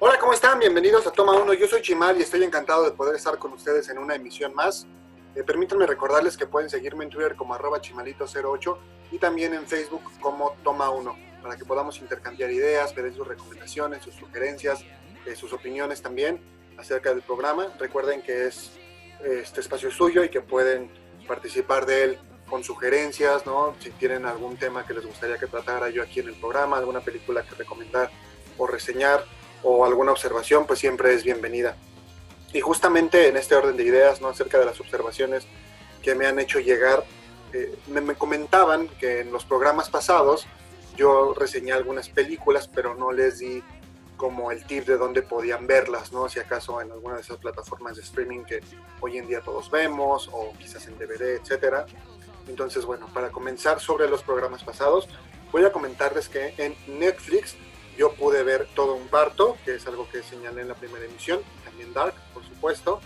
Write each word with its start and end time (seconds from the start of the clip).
Hola, 0.00 0.18
¿cómo 0.18 0.32
están? 0.32 0.58
Bienvenidos 0.58 1.06
a 1.06 1.12
Toma 1.12 1.34
1. 1.40 1.54
Yo 1.54 1.68
soy 1.68 1.80
Chimal 1.80 2.18
y 2.18 2.22
estoy 2.22 2.42
encantado 2.42 2.84
de 2.84 2.90
poder 2.90 3.14
estar 3.14 3.38
con 3.38 3.52
ustedes 3.52 3.88
en 3.88 3.98
una 3.98 4.16
emisión 4.16 4.52
más. 4.52 4.88
Eh, 5.36 5.44
permítanme 5.44 5.86
recordarles 5.86 6.36
que 6.36 6.46
pueden 6.46 6.68
seguirme 6.68 7.04
en 7.04 7.10
Twitter 7.10 7.36
como 7.36 7.54
arroba 7.54 7.80
chimalito08 7.80 8.76
y 9.12 9.18
también 9.18 9.54
en 9.54 9.64
Facebook 9.66 10.02
como 10.20 10.56
Toma 10.64 10.90
1 10.90 11.16
para 11.42 11.56
que 11.56 11.64
podamos 11.64 12.00
intercambiar 12.00 12.50
ideas, 12.50 12.92
ver 12.92 13.14
sus 13.14 13.26
recomendaciones, 13.26 14.02
sus 14.02 14.16
sugerencias, 14.16 14.84
eh, 15.26 15.36
sus 15.36 15.52
opiniones 15.52 16.02
también 16.02 16.40
acerca 16.76 17.10
del 17.10 17.22
programa. 17.22 17.68
Recuerden 17.78 18.20
que 18.20 18.48
es 18.48 18.72
este 19.22 19.60
espacio 19.60 19.92
suyo 19.92 20.24
y 20.24 20.28
que 20.28 20.40
pueden 20.40 20.90
participar 21.28 21.86
de 21.86 22.02
él 22.02 22.18
con 22.50 22.64
sugerencias, 22.64 23.46
¿no? 23.46 23.74
Si 23.78 23.90
tienen 23.90 24.26
algún 24.26 24.56
tema 24.56 24.84
que 24.84 24.92
les 24.92 25.06
gustaría 25.06 25.38
que 25.38 25.46
tratara 25.46 25.88
yo 25.88 26.02
aquí 26.02 26.20
en 26.20 26.28
el 26.28 26.34
programa, 26.34 26.78
alguna 26.78 27.00
película 27.00 27.42
que 27.42 27.54
recomendar 27.54 28.10
o 28.58 28.66
reseñar, 28.66 29.24
o 29.64 29.84
alguna 29.84 30.12
observación, 30.12 30.66
pues 30.66 30.78
siempre 30.78 31.14
es 31.14 31.24
bienvenida. 31.24 31.76
Y 32.52 32.60
justamente 32.60 33.28
en 33.28 33.36
este 33.36 33.56
orden 33.56 33.76
de 33.76 33.82
ideas, 33.82 34.20
¿no? 34.20 34.28
acerca 34.28 34.58
de 34.58 34.66
las 34.66 34.78
observaciones 34.78 35.46
que 36.02 36.14
me 36.14 36.26
han 36.26 36.38
hecho 36.38 36.60
llegar, 36.60 37.04
eh, 37.52 37.74
me, 37.88 38.14
comentaban 38.14 38.88
que 38.88 39.20
en 39.20 39.32
los 39.32 39.44
programas 39.44 39.90
pasados 39.90 40.46
yo 40.96 41.34
reseñé 41.34 41.72
algunas 41.72 42.08
películas, 42.08 42.68
pero 42.72 42.94
no 42.94 43.10
les 43.10 43.38
di 43.38 43.62
como 44.16 44.52
el 44.52 44.64
tip 44.64 44.86
de 44.86 44.96
dónde 44.96 45.22
podían 45.22 45.66
verlas, 45.66 46.12
¿no? 46.12 46.28
Si 46.28 46.38
acaso 46.38 46.80
en 46.80 46.92
alguna 46.92 47.16
de 47.16 47.22
esas 47.22 47.38
plataformas 47.38 47.96
de 47.96 48.02
streaming 48.02 48.44
que 48.44 48.60
hoy 49.00 49.18
en 49.18 49.26
día 49.26 49.40
todos 49.40 49.70
vemos, 49.70 50.28
o 50.32 50.52
quizás 50.58 50.86
en 50.86 50.96
DVD, 50.96 51.40
etcétera. 51.40 51.86
Entonces, 52.46 52.84
bueno, 52.84 53.08
para 53.12 53.30
comenzar 53.30 53.80
sobre 53.80 54.08
los 54.08 54.22
programas 54.22 54.62
pasados, 54.62 55.08
voy 55.50 55.64
a 55.64 55.72
comentarles 55.72 56.28
que 56.28 56.54
en 56.58 56.76
Netflix 56.86 57.56
yo 57.96 58.14
pude 58.14 58.42
ver 58.42 58.68
todo 58.74 58.94
un 58.94 59.08
parto, 59.08 59.56
que 59.64 59.76
es 59.76 59.86
algo 59.86 60.08
que 60.10 60.22
señalé 60.22 60.62
en 60.62 60.68
la 60.68 60.74
primera 60.74 61.04
emisión, 61.04 61.40
también 61.64 61.92
Dark, 61.92 62.14
por 62.32 62.44
supuesto. 62.44 63.00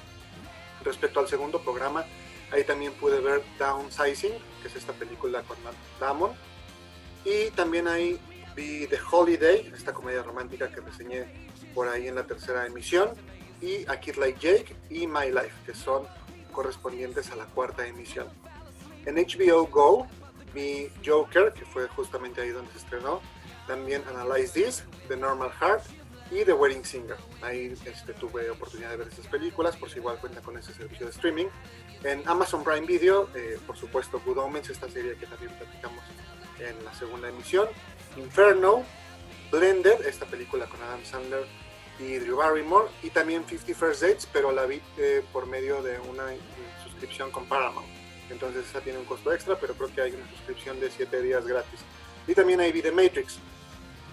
Respecto 0.85 1.21
al 1.21 1.29
segundo 1.29 1.61
programa, 1.61 2.05
ahí 2.53 2.65
también 2.65 2.93
pude 2.95 3.21
ver 3.21 3.43
Downsizing, 3.59 4.33
que 4.63 4.69
es 4.69 4.77
esta 4.77 4.93
película 4.93 5.43
con 5.43 5.63
Matt 5.63 5.75
Damon. 6.01 6.33
Y 7.25 7.51
también 7.51 7.89
ahí 7.89 8.19
vi 8.57 8.87
The 8.87 8.99
Holiday, 9.11 9.73
esta 9.75 9.93
comedia 9.93 10.23
romántica 10.23 10.71
que 10.71 10.81
reseñé 10.81 11.27
por 11.75 11.89
ahí 11.89 12.09
en 12.09 12.15
la 12.15 12.25
tercera 12.25 12.67
emisión. 12.67 13.11
Y 13.61 13.89
A 13.91 13.99
Kid 13.99 14.17
Like 14.17 14.39
Jake 14.41 14.77
y 14.89 15.07
My 15.07 15.31
Life, 15.31 15.53
que 15.67 15.75
son 15.75 16.07
correspondientes 16.53 17.31
a 17.31 17.37
la 17.37 17.45
cuarta 17.47 17.87
emisión. 17.87 18.29
En 19.05 19.17
HBO 19.17 19.67
Go 19.67 20.07
vi 20.55 20.91
Joker, 21.05 21.53
que 21.53 21.65
fue 21.65 21.89
justamente 21.89 22.41
ahí 22.41 22.51
donde 22.51 22.71
se 22.73 22.79
estrenó, 22.79 23.21
también 23.69 24.03
Analyze 24.09 24.53
This, 24.53 24.85
The 25.07 25.17
Normal 25.17 25.53
Heart 25.53 25.83
y 26.33 26.45
The 26.45 26.53
Wedding 26.53 26.85
Singer. 26.85 27.17
Ahí 27.43 27.75
este, 27.85 28.15
tuve 28.15 28.51
oportunidad 28.51 28.91
de 28.91 28.97
ver 28.97 29.09
esas 29.09 29.27
películas, 29.27 29.77
por 29.77 29.91
si 29.91 29.99
igual 29.99 30.19
cuenta 30.19 30.41
con 30.41 30.59
ese 30.59 30.73
servicio 30.73 31.07
de 31.07 31.13
streaming. 31.13 31.47
En 32.03 32.27
Amazon 32.27 32.65
Prime 32.65 32.87
Video, 32.87 33.29
eh, 33.35 33.59
por 33.67 33.77
supuesto, 33.77 34.21
Good 34.25 34.39
Omens, 34.39 34.71
esta 34.71 34.89
serie 34.89 35.15
que 35.17 35.27
también 35.27 35.53
platicamos 35.57 36.03
en 36.59 36.85
la 36.85 36.93
segunda 36.95 37.29
emisión. 37.29 37.69
Inferno, 38.17 38.83
Blended, 39.53 40.07
esta 40.07 40.27
película 40.27 40.67
con 40.67 40.83
Adam 40.83 41.05
Sandler 41.05 41.47
y 41.99 42.19
Drew 42.19 42.37
Barrymore. 42.37 42.89
Y 43.03 43.11
también 43.11 43.45
50 43.47 43.75
First 43.75 44.03
Dates, 44.03 44.29
pero 44.33 44.51
la 44.51 44.67
vi 44.67 44.81
eh, 44.97 45.23
por 45.33 45.47
medio 45.47 45.83
de 45.83 45.99
una 46.01 46.25
suscripción 46.85 47.31
con 47.31 47.47
Paramount. 47.47 47.89
Entonces 48.31 48.67
esa 48.69 48.81
tiene 48.81 48.99
un 48.99 49.05
costo 49.05 49.33
extra, 49.33 49.59
pero 49.59 49.75
creo 49.75 49.95
que 49.95 50.03
hay 50.03 50.13
una 50.13 50.29
suscripción 50.31 50.81
de 50.81 50.91
7 50.91 51.23
días 51.23 51.47
gratis. 51.47 51.81
Y 52.27 52.35
también 52.35 52.61
hay 52.61 52.73
vi 52.73 52.83
The 52.83 52.93
Matrix. 52.93 53.39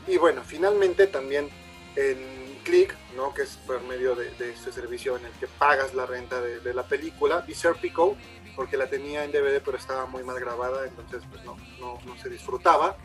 Y 0.08 0.18
bueno, 0.18 0.44
finalmente 0.46 1.08
también 1.08 1.50
en 1.96 2.60
Click, 2.64 2.96
¿no? 3.16 3.34
que 3.34 3.44
es 3.44 3.58
por 3.66 3.82
medio 3.84 4.16
de, 4.16 4.28
este 4.28 4.72
servicio 4.72 5.18
en 5.18 5.26
el 5.26 5.32
que 5.34 5.48
pagas 5.48 5.94
la 5.94 6.06
renta 6.06 6.42
de, 6.42 6.74
la 6.74 6.84
película, 6.84 7.42
vi 7.42 7.54
Serpico, 7.54 8.16
porque 8.56 8.78
la 8.78 8.88
tenía 8.88 9.24
en 9.24 9.32
DVD 9.32 9.62
pero 9.64 9.78
estaba 9.78 10.06
muy 10.06 10.24
mal 10.24 10.40
grabada, 10.40 10.86
entonces 10.88 11.22
pues 11.30 11.44
no, 11.44 11.58
no, 11.80 12.00
no 12.06 12.18
se 12.22 12.30
disfrutaba. 12.30 12.98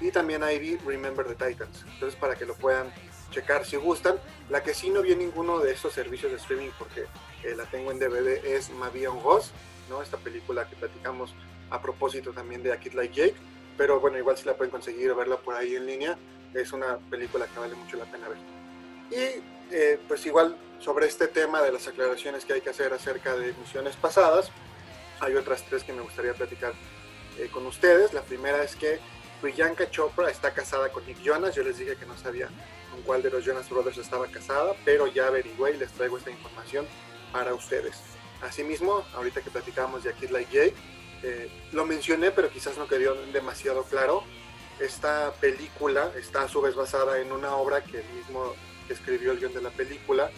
Y 0.00 0.10
también 0.10 0.42
ahí 0.42 0.58
vi 0.58 0.76
Remember 0.78 1.26
the 1.26 1.34
Titans, 1.34 1.84
entonces 1.92 2.18
para 2.18 2.34
que 2.34 2.46
lo 2.46 2.54
puedan 2.54 2.90
checar 3.30 3.64
si 3.64 3.76
gustan. 3.76 4.16
La 4.48 4.62
que 4.62 4.74
sí 4.74 4.90
no 4.90 5.02
vi 5.02 5.12
en 5.12 5.18
ninguno 5.18 5.58
de 5.58 5.72
estos 5.72 5.92
servicios 5.92 6.32
de 6.32 6.38
streaming 6.38 6.70
porque 6.78 7.02
eh, 7.44 7.54
la 7.56 7.64
tengo 7.66 7.90
en 7.90 7.98
DVD 7.98 8.44
es 8.44 8.70
Mavion 8.70 9.22
Ghost, 9.22 9.52
¿no? 9.88 10.02
esta 10.02 10.16
película 10.16 10.68
que 10.68 10.76
platicamos 10.76 11.34
a 11.70 11.80
propósito 11.80 12.32
también 12.32 12.62
de 12.62 12.72
A 12.72 12.80
Kid 12.80 12.94
Like 12.94 13.14
Jake, 13.14 13.36
pero 13.76 14.00
bueno, 14.00 14.18
igual 14.18 14.36
si 14.36 14.44
la 14.44 14.56
pueden 14.56 14.70
conseguir 14.70 15.14
verla 15.14 15.36
por 15.36 15.54
ahí 15.54 15.76
en 15.76 15.86
línea, 15.86 16.18
es 16.54 16.72
una 16.72 16.98
película 16.98 17.46
que 17.46 17.58
vale 17.58 17.74
mucho 17.74 17.96
la 17.96 18.04
pena 18.04 18.28
ver. 18.28 18.38
Y 19.10 19.74
eh, 19.74 20.00
pues 20.08 20.24
igual 20.26 20.56
sobre 20.80 21.06
este 21.06 21.28
tema 21.28 21.62
de 21.62 21.72
las 21.72 21.86
aclaraciones 21.86 22.44
que 22.44 22.54
hay 22.54 22.60
que 22.60 22.70
hacer 22.70 22.92
acerca 22.92 23.36
de 23.36 23.50
emisiones 23.50 23.96
pasadas, 23.96 24.50
hay 25.20 25.34
otras 25.34 25.62
tres 25.68 25.84
que 25.84 25.92
me 25.92 26.00
gustaría 26.00 26.32
platicar 26.34 26.72
eh, 27.38 27.48
con 27.52 27.66
ustedes. 27.66 28.12
La 28.12 28.22
primera 28.22 28.62
es 28.62 28.74
que 28.74 28.98
Priyanka 29.40 29.90
Chopra 29.90 30.30
está 30.30 30.52
casada 30.52 30.90
con 30.90 31.06
Nick 31.06 31.22
Jonas. 31.22 31.54
Yo 31.54 31.62
les 31.62 31.78
dije 31.78 31.96
que 31.96 32.06
no 32.06 32.16
sabía 32.16 32.48
con 32.90 33.02
cuál 33.02 33.22
de 33.22 33.30
los 33.30 33.44
Jonas 33.44 33.68
Brothers 33.68 33.98
estaba 33.98 34.26
casada, 34.26 34.74
pero 34.84 35.06
ya 35.06 35.26
averigüé 35.26 35.72
y 35.74 35.76
les 35.76 35.92
traigo 35.92 36.18
esta 36.18 36.30
información 36.30 36.86
para 37.32 37.54
ustedes. 37.54 37.96
Asimismo, 38.42 39.04
ahorita 39.14 39.42
que 39.42 39.50
platicábamos 39.50 40.04
de 40.04 40.14
Kid 40.14 40.30
Like 40.30 40.52
Jake, 40.52 40.74
eh, 41.22 41.50
lo 41.72 41.84
mencioné, 41.84 42.30
pero 42.30 42.48
quizás 42.48 42.78
no 42.78 42.88
quedó 42.88 43.14
demasiado 43.26 43.84
claro 43.84 44.24
esta 44.80 45.32
película 45.40 46.10
está 46.16 46.42
a 46.42 46.48
su 46.48 46.60
vez 46.60 46.74
basada 46.74 47.20
en 47.20 47.32
una 47.32 47.54
obra 47.54 47.84
que 47.84 47.98
el 47.98 48.08
mismo 48.10 48.54
que 48.86 48.94
escribió 48.94 49.32
el 49.32 49.38
guion 49.38 49.52
de 49.52 49.62
la 49.62 49.70
película 49.70 50.30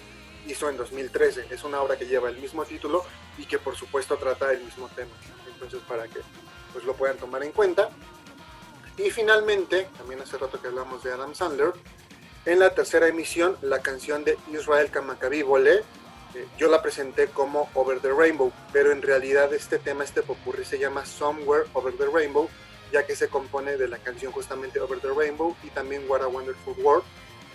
hizo 0.47 0.69
en 0.69 0.77
2013. 0.77 1.47
Es 1.51 1.65
una 1.65 1.81
obra 1.81 1.97
que 1.97 2.07
lleva 2.07 2.29
el 2.29 2.37
mismo 2.39 2.65
título 2.65 3.05
y 3.39 3.47
que 3.47 3.59
por 3.59 3.77
supuesto 3.77 4.17
trata 4.17 4.53
el 4.53 4.63
mismo 4.63 4.89
tema. 4.89 5.13
Entonces 5.47 5.81
para 5.89 6.09
que 6.09 6.21
pues 6.73 6.85
lo 6.85 6.95
puedan 6.95 7.17
tomar 7.17 7.43
en 7.45 7.53
cuenta. 7.53 7.91
Y 8.99 9.11
finalmente, 9.11 9.89
también 9.97 10.21
hace 10.21 10.37
rato 10.37 10.61
que 10.61 10.69
hablamos 10.69 11.03
de 11.03 11.13
Adam 11.13 11.35
Sandler, 11.35 11.73
en 12.45 12.59
la 12.59 12.75
tercera 12.75 13.09
emisión 13.09 13.57
la 13.63 13.81
canción 13.81 14.25
de 14.25 14.37
Israel 14.53 14.91
Kamakabi 14.91 15.43
Volé, 15.43 15.83
eh, 16.35 16.47
yo 16.59 16.69
la 16.69 16.83
presenté 16.83 17.29
como 17.29 17.71
Over 17.75 18.01
the 18.01 18.11
Rainbow, 18.11 18.53
pero 18.73 18.91
en 18.91 19.01
realidad 19.01 19.53
este 19.55 19.79
tema, 19.79 20.05
este 20.05 20.23
popurrí 20.23 20.65
se 20.65 20.79
llama 20.79 21.07
Somewhere 21.07 21.65
Over 21.73 21.95
the 21.97 22.07
Rainbow 22.13 22.49
ya 22.93 23.07
que 23.07 23.17
se 23.17 23.29
compone 23.29 23.77
de 23.77 23.89
la 23.89 23.99
canción 23.99 24.33
justamente 24.33 24.81
Over 24.81 25.01
the 25.01 25.09
Rainbow 25.09 25.57
y 25.63 25.71
también 25.71 26.05
What 26.09 26.23
a 26.23 26.29
Wonderful 26.29 26.75
World, 26.79 27.05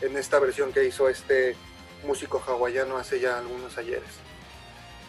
en 0.01 0.17
esta 0.17 0.39
versión 0.39 0.73
que 0.73 0.83
hizo 0.83 1.07
este 1.07 1.55
músico 2.03 2.43
hawaiano 2.45 2.97
hace 2.97 3.19
ya 3.19 3.37
algunos 3.37 3.77
ayeres. 3.77 4.09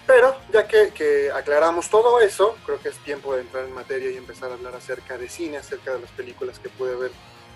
Pero 0.07 0.35
ya 0.53 0.67
que, 0.67 1.31
aclaramos 1.35 1.91
todo 1.91 2.21
eso, 2.21 2.57
creo 2.65 2.81
que 2.81 2.89
es 2.89 2.97
tiempo 2.99 3.35
de 3.35 3.43
entrar 3.43 3.65
en 3.65 3.75
materia 3.75 4.11
y 4.11 4.17
empezar 4.17 4.51
a 4.51 4.55
hablar 4.55 4.75
acerca 4.75 5.19
de 5.19 5.29
cine, 5.29 5.59
acerca 5.59 5.93
de 5.93 6.01
las 6.01 6.11
películas 6.13 6.59
que 6.59 6.71
pude 6.71 6.97
ver 6.97 7.11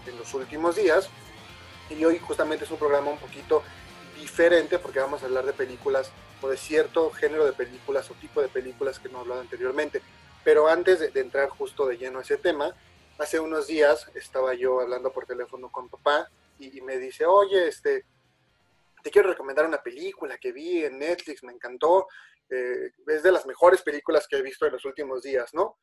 en 0.06 0.19
los 0.19 0.34
últimos 0.34 0.77
días. 0.77 1.09
Y 1.89 2.04
hoy 2.04 2.19
justamente 2.19 2.65
es 2.65 2.71
un 2.71 2.77
programa 2.77 3.10
un 3.10 3.19
poquito 3.19 3.62
diferente 4.21 4.78
porque 4.78 5.00
vamos 5.00 5.22
a 5.22 5.27
hablar 5.27 5.47
de 5.47 5.54
películas 5.54 6.10
o 6.43 6.49
de 6.49 6.59
cierto 6.59 7.10
género 7.10 7.47
de 7.47 7.53
películas 7.53 8.10
o 8.10 8.15
tipo 8.15 8.43
de 8.43 8.49
películas 8.49 8.99
que 8.99 9.09
no 9.09 9.19
he 9.19 9.21
hablado 9.22 9.41
anteriormente. 9.41 10.03
Pero 10.44 10.69
antes 10.69 11.00
de, 11.00 11.20
entrar 11.20 11.48
justo 11.48 11.86
de 11.86 11.97
lleno 11.97 12.19
a 12.19 12.22
ese 12.22 12.36
tema, 12.36 12.75
hace 13.19 13.38
unos 13.38 13.66
días 13.66 14.10
estaba 14.15 14.54
yo 14.54 14.80
hablando 14.80 15.12
por 15.12 15.27
teléfono 15.27 15.71
con 15.71 15.89
papá 15.89 16.28
y, 16.59 16.80
me 16.80 16.98
dice, 16.98 17.27
oye, 17.27 17.68
este, 17.68 18.04
te 19.03 19.10
quiero 19.10 19.30
recomendar 19.30 19.66
una 19.66 19.83
película 19.83 20.39
que 20.39 20.53
vi 20.53 20.84
en 20.84 20.98
Netflix, 20.98 21.42
me 21.42 21.53
encantó, 21.53 22.06
eh, 22.48 22.92
es 23.06 23.22
de 23.22 23.33
las 23.33 23.47
mejores 23.47 23.83
películas 23.83 24.27
que 24.28 24.36
he 24.36 24.42
visto 24.42 24.66
en 24.66 24.72
los 24.72 24.84
últimos 24.84 25.22
días, 25.22 25.53
¿no? 25.54 25.78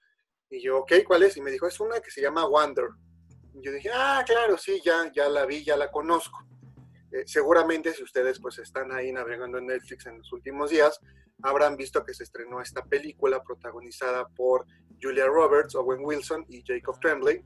Y 0.50 0.62
yo, 0.62 0.80
ok, 0.80 0.94
¿cuál 1.06 1.24
es? 1.24 1.38
Y 1.38 1.42
me 1.42 1.52
dijo, 1.52 1.68
es 1.68 1.80
una 1.80 2.00
que 2.00 2.12
se 2.12 2.22
llama 2.22 2.46
Wonder. 2.48 2.90
Y 3.54 3.62
yo 3.62 3.72
dije, 3.72 3.90
ah, 3.94 4.24
claro, 4.26 4.58
sí, 4.58 4.82
ya, 4.84 5.12
ya 5.14 5.30
la 5.30 5.46
vi, 5.46 5.64
ya 5.64 5.78
la 5.78 5.92
conozco. 5.92 6.40
Eh, 7.12 7.24
seguramente 7.26 7.94
si 7.94 8.04
ustedes 8.04 8.40
pues 8.40 8.60
están 8.60 8.92
ahí 8.92 9.12
navegando 9.12 9.58
en 9.58 9.68
Netflix 9.68 10.06
en 10.06 10.20
los 10.20 10.32
últimos 10.32 10.70
días, 10.70 11.00
habrán 11.42 11.76
visto 11.76 12.04
que 12.04 12.14
se 12.14 12.24
estrenó 12.24 12.62
esta 12.62 12.84
película 12.84 13.42
protagonizada 13.42 14.28
por 14.30 14.66
Julia 15.02 15.26
Roberts, 15.26 15.76
Owen 15.76 16.04
Wilson 16.04 16.46
y 16.50 16.64
Jacob 16.66 17.00
Tremblay, 17.00 17.44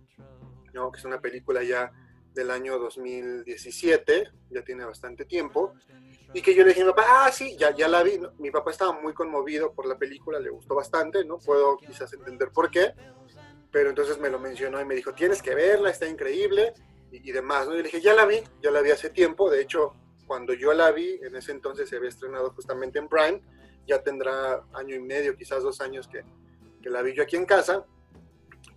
¿no? 0.73 0.91
que 0.91 0.99
es 0.99 1.05
una 1.05 1.21
película 1.21 1.63
ya 1.63 1.91
del 2.33 2.49
año 2.49 2.79
2017, 2.79 4.31
ya 4.49 4.63
tiene 4.63 4.85
bastante 4.85 5.25
tiempo, 5.25 5.75
y 6.33 6.41
que 6.41 6.55
yo 6.55 6.63
le 6.63 6.69
dije 6.69 6.83
papá, 6.85 7.03
ah, 7.07 7.31
sí, 7.31 7.55
ya, 7.57 7.75
ya 7.75 7.87
la 7.87 8.01
vi. 8.01 8.19
Mi 8.39 8.49
papá 8.49 8.71
estaba 8.71 8.99
muy 8.99 9.13
conmovido 9.13 9.71
por 9.71 9.85
la 9.85 9.99
película, 9.99 10.39
le 10.39 10.49
gustó 10.49 10.73
bastante, 10.73 11.23
no 11.23 11.37
puedo 11.37 11.77
quizás 11.77 12.11
entender 12.13 12.49
por 12.51 12.71
qué, 12.71 12.93
pero 13.71 13.89
entonces 13.89 14.19
me 14.19 14.31
lo 14.31 14.39
mencionó 14.39 14.81
y 14.81 14.85
me 14.85 14.95
dijo, 14.95 15.13
tienes 15.13 15.43
que 15.43 15.53
verla, 15.53 15.91
está 15.91 16.07
increíble 16.07 16.73
y, 17.21 17.31
demás. 17.31 17.67
¿no? 17.67 17.73
Y 17.73 17.77
le 17.77 17.83
dije, 17.83 18.01
ya 18.01 18.13
la 18.13 18.25
vi, 18.25 18.43
ya 18.61 18.71
la 18.71 18.81
vi 18.81 18.91
hace 18.91 19.09
tiempo, 19.09 19.49
de 19.49 19.61
hecho, 19.61 19.93
cuando 20.25 20.53
yo 20.53 20.73
la 20.73 20.91
vi, 20.91 21.19
en 21.21 21.35
ese 21.35 21.51
entonces 21.51 21.89
se 21.89 21.97
había 21.97 22.09
estrenado 22.09 22.51
justamente 22.51 22.97
en 22.99 23.07
Prime, 23.07 23.41
ya 23.85 24.01
tendrá 24.01 24.63
año 24.73 24.95
y 24.95 24.99
medio, 24.99 25.35
quizás 25.35 25.61
dos 25.63 25.81
años 25.81 26.07
que, 26.07 26.23
que 26.81 26.89
la 26.89 27.01
vi 27.01 27.13
yo 27.13 27.23
aquí 27.23 27.35
en 27.35 27.45
casa, 27.45 27.85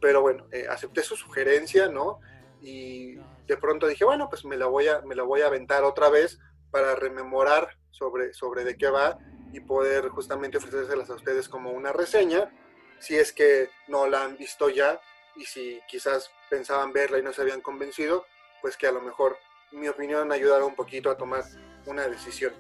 pero 0.01 0.21
bueno, 0.21 0.47
eh, 0.53 0.67
acepté 0.69 1.03
su 1.03 1.17
sugerencia, 1.17 1.89
¿no? 1.89 2.21
Y 2.61 3.15
de 3.47 3.57
pronto 3.57 3.87
dije, 3.87 4.05
bueno, 4.05 4.29
pues 4.29 4.45
me 4.45 4.57
la 4.57 4.67
voy 4.67 4.89
a, 4.89 5.01
me 5.03 5.15
la 5.15 5.23
voy 5.23 5.43
a 5.43 5.47
aventar 5.47 5.85
otra 5.85 6.11
vez 6.11 6.39
para 6.71 6.95
rememorar 6.97 7.79
sobre, 7.91 8.35
sobre 8.35 8.65
de 8.65 8.77
qué 8.77 8.89
va 8.89 9.19
y 9.53 9.61
poder 9.61 10.09
justamente 10.09 10.59
ofrecérselas 10.59 11.09
a 11.09 11.15
ustedes 11.15 11.49
como 11.49 11.71
una 11.71 11.93
reseña, 11.93 12.51
si 12.99 13.17
es 13.17 13.33
que 13.33 13.71
no 13.89 14.07
la 14.07 14.25
han 14.25 14.37
visto 14.37 14.69
ya 14.69 15.01
y 15.37 15.45
si 15.45 15.81
quizás 15.89 16.31
pensaban 16.51 16.93
verla 16.93 17.19
y 17.19 17.23
no 17.23 17.33
se 17.33 17.43
habían 17.43 17.61
convencido, 17.61 18.27
pues 18.63 18.77
que 18.77 18.87
a 18.87 18.93
lo 18.93 19.01
mejor 19.01 19.39
mi 19.73 19.89
opinión 19.89 20.33
ayudará 20.33 20.65
un 20.65 20.75
poquito 20.75 21.11
a 21.11 21.17
tomar 21.17 21.45
una 21.87 22.09
decisión. 22.09 22.55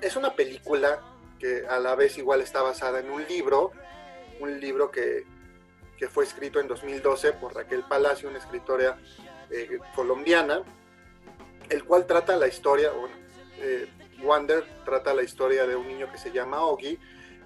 Es 0.00 0.16
una 0.16 0.34
película 0.34 1.00
que 1.38 1.66
a 1.68 1.78
la 1.78 1.94
vez 1.94 2.18
igual 2.18 2.40
está 2.40 2.62
basada 2.62 3.00
en 3.00 3.10
un 3.10 3.24
libro, 3.26 3.72
un 4.40 4.60
libro 4.60 4.90
que, 4.90 5.24
que 5.96 6.08
fue 6.08 6.24
escrito 6.24 6.60
en 6.60 6.68
2012 6.68 7.32
por 7.34 7.54
Raquel 7.54 7.84
Palacio, 7.84 8.28
una 8.28 8.38
escritora 8.38 8.98
eh, 9.50 9.78
colombiana, 9.94 10.62
el 11.68 11.84
cual 11.84 12.06
trata 12.06 12.36
la 12.36 12.48
historia, 12.48 12.90
bueno, 12.90 13.14
eh, 13.58 13.88
Wander 14.22 14.64
trata 14.84 15.14
la 15.14 15.22
historia 15.22 15.66
de 15.66 15.76
un 15.76 15.86
niño 15.86 16.10
que 16.10 16.18
se 16.18 16.32
llama 16.32 16.64
Ogi, 16.64 16.98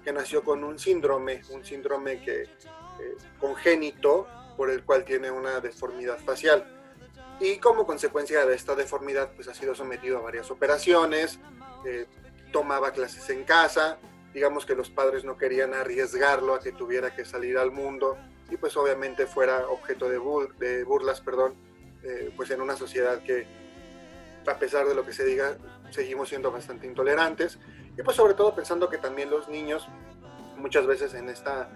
que 0.03 0.11
nació 0.11 0.43
con 0.43 0.63
un 0.63 0.79
síndrome, 0.79 1.41
un 1.49 1.63
síndrome 1.63 2.21
que 2.23 2.49
congénito 3.39 4.27
por 4.57 4.69
el 4.69 4.83
cual 4.83 5.03
tiene 5.03 5.31
una 5.31 5.59
deformidad 5.59 6.17
facial. 6.19 6.65
Y 7.39 7.57
como 7.57 7.85
consecuencia 7.85 8.45
de 8.45 8.55
esta 8.55 8.75
deformidad, 8.75 9.31
pues 9.35 9.47
ha 9.47 9.53
sido 9.53 9.75
sometido 9.75 10.17
a 10.17 10.21
varias 10.21 10.51
operaciones, 10.51 11.39
eh, 11.85 12.05
tomaba 12.51 12.91
clases 12.91 13.29
en 13.29 13.43
casa, 13.43 13.97
digamos 14.33 14.65
que 14.65 14.75
los 14.75 14.89
padres 14.89 15.25
no 15.25 15.37
querían 15.37 15.73
arriesgarlo 15.73 16.53
a 16.53 16.59
que 16.59 16.71
tuviera 16.71 17.15
que 17.15 17.25
salir 17.25 17.57
al 17.57 17.71
mundo 17.71 18.17
y 18.49 18.57
pues 18.57 18.77
obviamente 18.77 19.25
fuera 19.25 19.67
objeto 19.67 20.07
de, 20.09 20.19
de 20.59 20.83
burlas, 20.83 21.21
perdón, 21.21 21.55
eh, 22.03 22.31
pues 22.35 22.51
en 22.51 22.61
una 22.61 22.75
sociedad 22.75 23.21
que 23.23 23.47
a 24.45 24.57
pesar 24.59 24.87
de 24.87 24.93
lo 24.93 25.05
que 25.05 25.13
se 25.13 25.25
diga, 25.25 25.57
seguimos 25.89 26.29
siendo 26.29 26.51
bastante 26.51 26.85
intolerantes 26.85 27.59
y 27.97 28.01
pues 28.03 28.17
sobre 28.17 28.33
todo 28.33 28.53
pensando 28.53 28.89
que 28.89 28.97
también 28.97 29.29
los 29.29 29.47
niños 29.47 29.87
muchas 30.57 30.85
veces 30.85 31.13
en 31.13 31.29
esta 31.29 31.69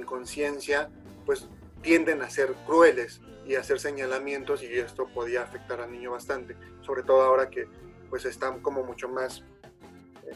inconsciencia 0.00 0.90
pues 1.26 1.48
tienden 1.82 2.22
a 2.22 2.30
ser 2.30 2.52
crueles 2.66 3.20
y 3.46 3.54
a 3.54 3.60
hacer 3.60 3.80
señalamientos 3.80 4.62
y 4.62 4.66
esto 4.66 5.06
podía 5.08 5.42
afectar 5.42 5.80
al 5.80 5.90
niño 5.90 6.12
bastante, 6.12 6.56
sobre 6.82 7.02
todo 7.02 7.22
ahora 7.22 7.48
que 7.50 7.66
pues 8.08 8.24
están 8.24 8.60
como 8.60 8.82
mucho 8.82 9.08
más 9.08 9.42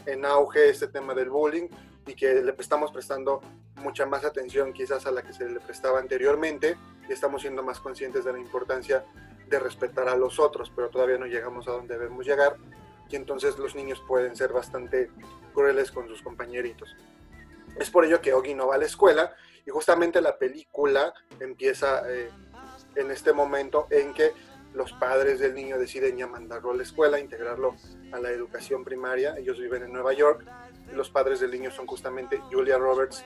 en 0.05 0.25
auge 0.25 0.69
este 0.69 0.87
tema 0.87 1.13
del 1.13 1.29
bullying 1.29 1.67
y 2.07 2.13
que 2.15 2.41
le 2.41 2.53
estamos 2.57 2.91
prestando 2.91 3.41
mucha 3.75 4.05
más 4.05 4.23
atención 4.25 4.73
quizás 4.73 5.05
a 5.05 5.11
la 5.11 5.21
que 5.21 5.33
se 5.33 5.47
le 5.47 5.59
prestaba 5.59 5.99
anteriormente 5.99 6.77
y 7.07 7.13
estamos 7.13 7.41
siendo 7.41 7.63
más 7.63 7.79
conscientes 7.79 8.25
de 8.25 8.33
la 8.33 8.39
importancia 8.39 9.05
de 9.47 9.59
respetar 9.59 10.09
a 10.09 10.15
los 10.15 10.39
otros, 10.39 10.71
pero 10.75 10.89
todavía 10.89 11.17
no 11.17 11.25
llegamos 11.25 11.67
a 11.67 11.71
donde 11.71 11.97
debemos 11.97 12.25
llegar 12.25 12.57
y 13.09 13.15
entonces 13.15 13.57
los 13.57 13.75
niños 13.75 14.01
pueden 14.07 14.35
ser 14.35 14.51
bastante 14.51 15.11
crueles 15.53 15.91
con 15.91 16.07
sus 16.07 16.21
compañeritos. 16.21 16.95
Es 17.77 17.89
por 17.89 18.05
ello 18.05 18.21
que 18.21 18.33
Ogi 18.33 18.53
no 18.53 18.67
va 18.67 18.75
a 18.75 18.79
la 18.79 18.85
escuela 18.85 19.35
y 19.65 19.71
justamente 19.71 20.21
la 20.21 20.37
película 20.37 21.13
empieza 21.39 22.03
eh, 22.11 22.29
en 22.95 23.11
este 23.11 23.33
momento 23.33 23.87
en 23.89 24.13
que 24.13 24.31
los 24.73 24.91
padres 24.93 25.39
del 25.39 25.55
niño 25.55 25.77
deciden 25.79 26.17
ya 26.17 26.27
mandarlo 26.27 26.71
a 26.71 26.75
la 26.75 26.83
escuela, 26.83 27.19
integrarlo 27.19 27.75
a 28.11 28.19
la 28.19 28.29
educación 28.29 28.83
primaria. 28.83 29.35
Ellos 29.37 29.57
viven 29.57 29.83
en 29.83 29.93
Nueva 29.93 30.13
York. 30.13 30.45
Los 30.93 31.09
padres 31.09 31.39
del 31.39 31.51
niño 31.51 31.71
son 31.71 31.87
justamente 31.87 32.39
Julia 32.51 32.77
Roberts 32.77 33.23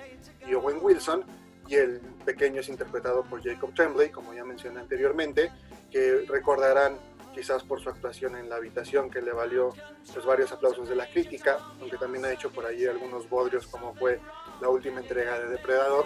y 0.48 0.54
Owen 0.54 0.78
Wilson. 0.82 1.26
Y 1.68 1.76
el 1.76 2.00
pequeño 2.24 2.62
es 2.62 2.70
interpretado 2.70 3.24
por 3.24 3.44
Jacob 3.44 3.74
Tremblay, 3.74 4.10
como 4.10 4.34
ya 4.34 4.44
mencioné 4.44 4.80
anteriormente, 4.80 5.52
que 5.92 6.26
recordarán 6.28 6.98
quizás 7.34 7.64
por 7.64 7.80
su 7.80 7.90
actuación 7.90 8.36
en 8.36 8.50
La 8.50 8.56
Habitación, 8.56 9.10
que 9.10 9.22
le 9.22 9.32
valió 9.32 9.74
pues, 10.14 10.26
varios 10.26 10.52
aplausos 10.52 10.90
de 10.90 10.96
la 10.96 11.08
crítica, 11.08 11.60
aunque 11.80 11.98
también 11.98 12.26
ha 12.26 12.32
hecho 12.32 12.52
por 12.52 12.66
allí 12.66 12.86
algunos 12.86 13.30
bodrios, 13.30 13.68
como 13.68 13.94
fue 13.96 14.20
la 14.62 14.70
última 14.70 15.02
entrega 15.02 15.40
de 15.40 15.50
Depredador. 15.50 16.06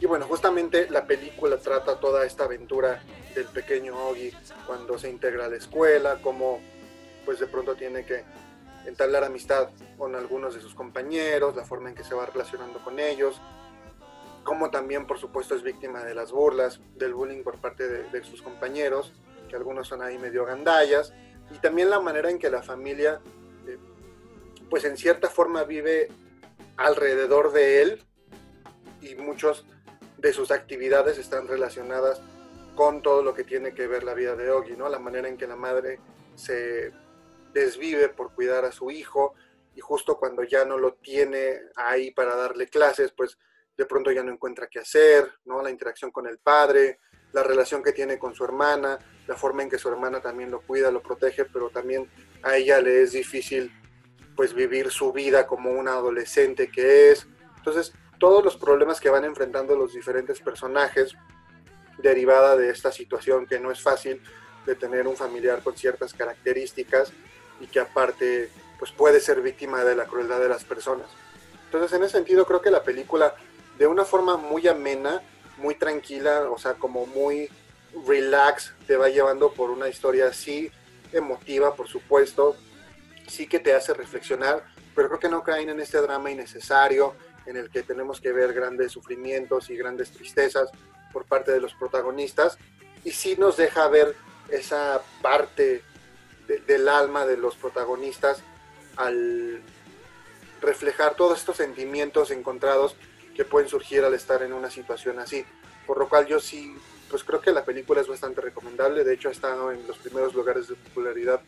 Y 0.00 0.06
bueno, 0.06 0.26
justamente 0.26 0.90
la 0.90 1.06
película 1.06 1.58
trata 1.58 2.00
toda 2.00 2.26
esta 2.26 2.44
aventura 2.44 3.02
del 3.34 3.46
pequeño 3.46 3.96
Ogi 3.96 4.32
cuando 4.66 4.98
se 4.98 5.08
integra 5.08 5.46
a 5.46 5.48
la 5.48 5.56
escuela, 5.56 6.18
cómo 6.20 6.60
pues 7.24 7.38
de 7.38 7.46
pronto 7.46 7.76
tiene 7.76 8.04
que 8.04 8.24
entablar 8.84 9.24
amistad 9.24 9.68
con 9.96 10.16
algunos 10.16 10.54
de 10.54 10.60
sus 10.60 10.74
compañeros, 10.74 11.54
la 11.54 11.64
forma 11.64 11.88
en 11.88 11.94
que 11.94 12.04
se 12.04 12.14
va 12.14 12.26
relacionando 12.26 12.82
con 12.82 12.98
ellos, 12.98 13.40
cómo 14.42 14.70
también 14.70 15.06
por 15.06 15.18
supuesto 15.18 15.54
es 15.54 15.62
víctima 15.62 16.02
de 16.04 16.14
las 16.14 16.32
burlas, 16.32 16.80
del 16.96 17.14
bullying 17.14 17.42
por 17.42 17.58
parte 17.58 17.86
de, 17.88 18.24
sus 18.24 18.42
compañeros, 18.42 19.12
que 19.48 19.56
algunos 19.56 19.86
son 19.86 20.02
ahí 20.02 20.18
medio 20.18 20.44
gandallas, 20.44 21.12
y 21.54 21.58
también 21.58 21.90
la 21.90 22.00
manera 22.00 22.30
en 22.30 22.38
que 22.38 22.50
la 22.50 22.62
familia 22.62 23.20
eh, 23.66 23.78
pues 24.68 24.84
en 24.84 24.96
cierta 24.96 25.28
forma 25.28 25.64
vive 25.64 26.08
alrededor 26.76 27.52
de 27.52 27.82
él 27.82 28.02
y 29.00 29.14
muchos 29.16 29.66
de 30.18 30.32
sus 30.32 30.50
actividades 30.50 31.18
están 31.18 31.48
relacionadas 31.48 32.20
con 32.74 33.02
todo 33.02 33.22
lo 33.22 33.34
que 33.34 33.44
tiene 33.44 33.74
que 33.74 33.86
ver 33.86 34.04
la 34.04 34.14
vida 34.14 34.36
de 34.36 34.50
Ogi, 34.50 34.76
¿no? 34.76 34.88
La 34.88 34.98
manera 34.98 35.28
en 35.28 35.36
que 35.36 35.46
la 35.46 35.56
madre 35.56 35.98
se 36.36 36.92
desvive 37.52 38.08
por 38.08 38.32
cuidar 38.32 38.64
a 38.64 38.72
su 38.72 38.90
hijo 38.90 39.34
y 39.74 39.80
justo 39.80 40.16
cuando 40.16 40.42
ya 40.42 40.64
no 40.64 40.78
lo 40.78 40.94
tiene 40.94 41.60
ahí 41.76 42.10
para 42.10 42.36
darle 42.36 42.68
clases, 42.68 43.12
pues 43.12 43.38
de 43.76 43.86
pronto 43.86 44.10
ya 44.10 44.22
no 44.22 44.32
encuentra 44.32 44.68
qué 44.68 44.80
hacer, 44.80 45.30
¿no? 45.44 45.62
La 45.62 45.70
interacción 45.70 46.10
con 46.10 46.26
el 46.26 46.38
padre, 46.38 47.00
la 47.32 47.42
relación 47.42 47.82
que 47.82 47.92
tiene 47.92 48.18
con 48.18 48.34
su 48.34 48.44
hermana, 48.44 48.98
la 49.26 49.36
forma 49.36 49.62
en 49.62 49.70
que 49.70 49.78
su 49.78 49.88
hermana 49.88 50.20
también 50.20 50.50
lo 50.50 50.60
cuida, 50.60 50.90
lo 50.90 51.02
protege, 51.02 51.46
pero 51.46 51.70
también 51.70 52.08
a 52.42 52.56
ella 52.56 52.80
le 52.80 53.02
es 53.02 53.12
difícil 53.12 53.72
pues 54.36 54.54
vivir 54.54 54.90
su 54.90 55.12
vida 55.12 55.46
como 55.46 55.70
una 55.70 55.92
adolescente 55.92 56.70
que 56.70 57.10
es. 57.10 57.26
Entonces, 57.58 57.92
todos 58.18 58.44
los 58.44 58.56
problemas 58.56 59.00
que 59.00 59.10
van 59.10 59.24
enfrentando 59.24 59.76
los 59.76 59.92
diferentes 59.92 60.40
personajes 60.40 61.14
derivada 61.98 62.56
de 62.56 62.70
esta 62.70 62.92
situación 62.92 63.46
que 63.46 63.58
no 63.58 63.70
es 63.70 63.80
fácil 63.80 64.22
de 64.66 64.74
tener 64.74 65.06
un 65.06 65.16
familiar 65.16 65.62
con 65.62 65.76
ciertas 65.76 66.14
características 66.14 67.12
y 67.60 67.66
que 67.66 67.80
aparte 67.80 68.50
pues 68.78 68.90
puede 68.92 69.20
ser 69.20 69.40
víctima 69.42 69.84
de 69.84 69.94
la 69.94 70.06
crueldad 70.06 70.40
de 70.40 70.48
las 70.48 70.64
personas. 70.64 71.06
Entonces 71.66 71.92
en 71.92 72.04
ese 72.04 72.12
sentido 72.12 72.46
creo 72.46 72.60
que 72.60 72.70
la 72.70 72.82
película 72.82 73.34
de 73.78 73.86
una 73.86 74.04
forma 74.04 74.36
muy 74.36 74.68
amena, 74.68 75.22
muy 75.58 75.74
tranquila, 75.74 76.50
o 76.50 76.58
sea, 76.58 76.74
como 76.74 77.06
muy 77.06 77.48
relax, 78.06 78.74
te 78.86 78.96
va 78.96 79.08
llevando 79.08 79.52
por 79.52 79.70
una 79.70 79.88
historia 79.88 80.28
así 80.28 80.70
emotiva, 81.12 81.74
por 81.74 81.88
supuesto, 81.88 82.56
sí 83.32 83.46
que 83.46 83.58
te 83.58 83.74
hace 83.74 83.94
reflexionar, 83.94 84.64
pero 84.94 85.08
creo 85.08 85.20
que 85.20 85.28
no 85.28 85.42
caen 85.42 85.70
en 85.70 85.80
este 85.80 85.98
drama 86.00 86.30
innecesario 86.30 87.14
en 87.46 87.56
el 87.56 87.70
que 87.70 87.82
tenemos 87.82 88.20
que 88.20 88.30
ver 88.30 88.52
grandes 88.52 88.92
sufrimientos 88.92 89.68
y 89.70 89.76
grandes 89.76 90.12
tristezas, 90.12 90.70
por 91.12 91.24
parte 91.26 91.52
de 91.52 91.60
los 91.60 91.74
protagonistas 91.74 92.58
y 93.04 93.12
sí 93.12 93.36
nos 93.38 93.56
deja 93.56 93.86
ver 93.88 94.16
esa 94.48 95.02
parte 95.20 95.82
del 96.66 96.88
alma 96.88 97.26
de 97.26 97.36
los 97.36 97.54
protagonistas 97.56 98.42
al 98.96 99.60
reflejar 100.60 101.14
todos 101.14 101.38
estos 101.38 101.56
sentimientos 101.56 102.30
encontrados 102.30 102.96
que 103.34 103.44
pueden 103.44 103.68
surgir 103.68 104.04
al 104.04 104.14
estar 104.14 104.42
en 104.42 104.52
una 104.52 104.70
situación 104.70 105.18
así. 105.18 105.44
Por 105.86 105.98
lo 105.98 106.08
cual 106.08 106.26
yo 106.26 106.40
sí, 106.40 106.76
pues 107.10 107.24
creo 107.24 107.40
que 107.40 107.52
la 107.52 107.64
película 107.64 108.00
es 108.00 108.08
bastante 108.08 108.40
recomendable, 108.40 109.04
de 109.04 109.14
hecho 109.14 109.28
ha 109.28 109.32
estado 109.32 109.72
en 109.72 109.86
los 109.86 109.98
primeros 109.98 110.34
lugares 110.34 110.68
de 110.68 110.74
popularidad 110.74 111.40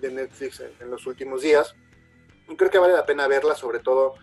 de 0.00 0.10
Netflix 0.10 0.60
en, 0.60 0.90
los 0.90 1.06
últimos 1.06 1.42
días. 1.42 1.74
Y 2.48 2.56
creo 2.56 2.70
que 2.70 2.78
vale 2.78 2.94
la 2.94 3.06
pena 3.06 3.28
verla, 3.28 3.54
sobre 3.54 3.78
todo, 3.78 4.14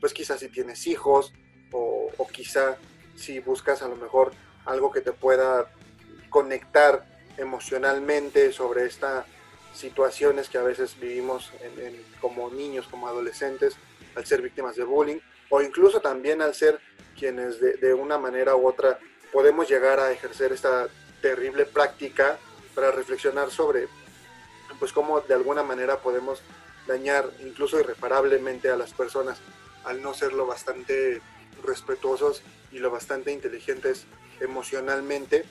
pues 0.00 0.12
quizás 0.12 0.40
si 0.40 0.48
tienes 0.48 0.86
hijos 0.86 1.32
o, 1.72 2.10
o 2.16 2.28
quizá 2.28 2.76
si 3.16 3.40
buscas 3.40 3.82
a 3.82 3.88
lo 3.88 3.96
mejor 3.96 4.32
algo 4.64 4.90
que 4.90 5.00
te 5.00 5.12
pueda 5.12 5.72
conectar 6.30 7.04
emocionalmente 7.36 8.52
sobre 8.52 8.86
estas 8.86 9.26
situaciones 9.74 10.48
que 10.48 10.58
a 10.58 10.62
veces 10.62 10.98
vivimos 10.98 11.50
como 12.20 12.50
niños, 12.50 12.86
como 12.88 13.08
adolescentes, 13.08 13.76
al 14.14 14.26
ser 14.26 14.42
víctimas 14.42 14.76
de 14.76 14.84
bullying, 14.84 15.18
o 15.48 15.62
incluso 15.62 16.00
también 16.00 16.42
al 16.42 16.54
ser 16.54 16.80
quienes 17.18 17.60
de, 17.60 17.94
una 17.94 18.18
manera 18.18 18.56
u 18.56 18.66
otra 18.66 18.98
podemos 19.32 19.68
llegar 19.68 20.00
a 20.00 20.12
ejercer 20.12 20.52
esta 20.52 20.88
terrible 21.20 21.64
práctica 21.64 22.38
para 22.74 22.90
reflexionar 22.90 23.50
sobre 23.50 23.88
pues 24.82 24.92
cómo 24.92 25.20
de 25.20 25.34
alguna 25.34 25.62
manera 25.62 25.98
podemos 26.00 26.42
dañar 26.88 27.30
incluso 27.38 27.78
irreparablemente 27.78 28.68
a 28.68 28.76
las 28.76 28.92
personas 28.92 29.38
al 29.84 30.02
no 30.02 30.12
ser 30.12 30.32
lo 30.32 30.44
bastante 30.44 31.22
respetuosos 31.62 32.42
y 32.72 32.80
lo 32.80 32.90
bastante 32.90 33.30
inteligentes 33.30 34.06
emocionalmente 34.40 35.44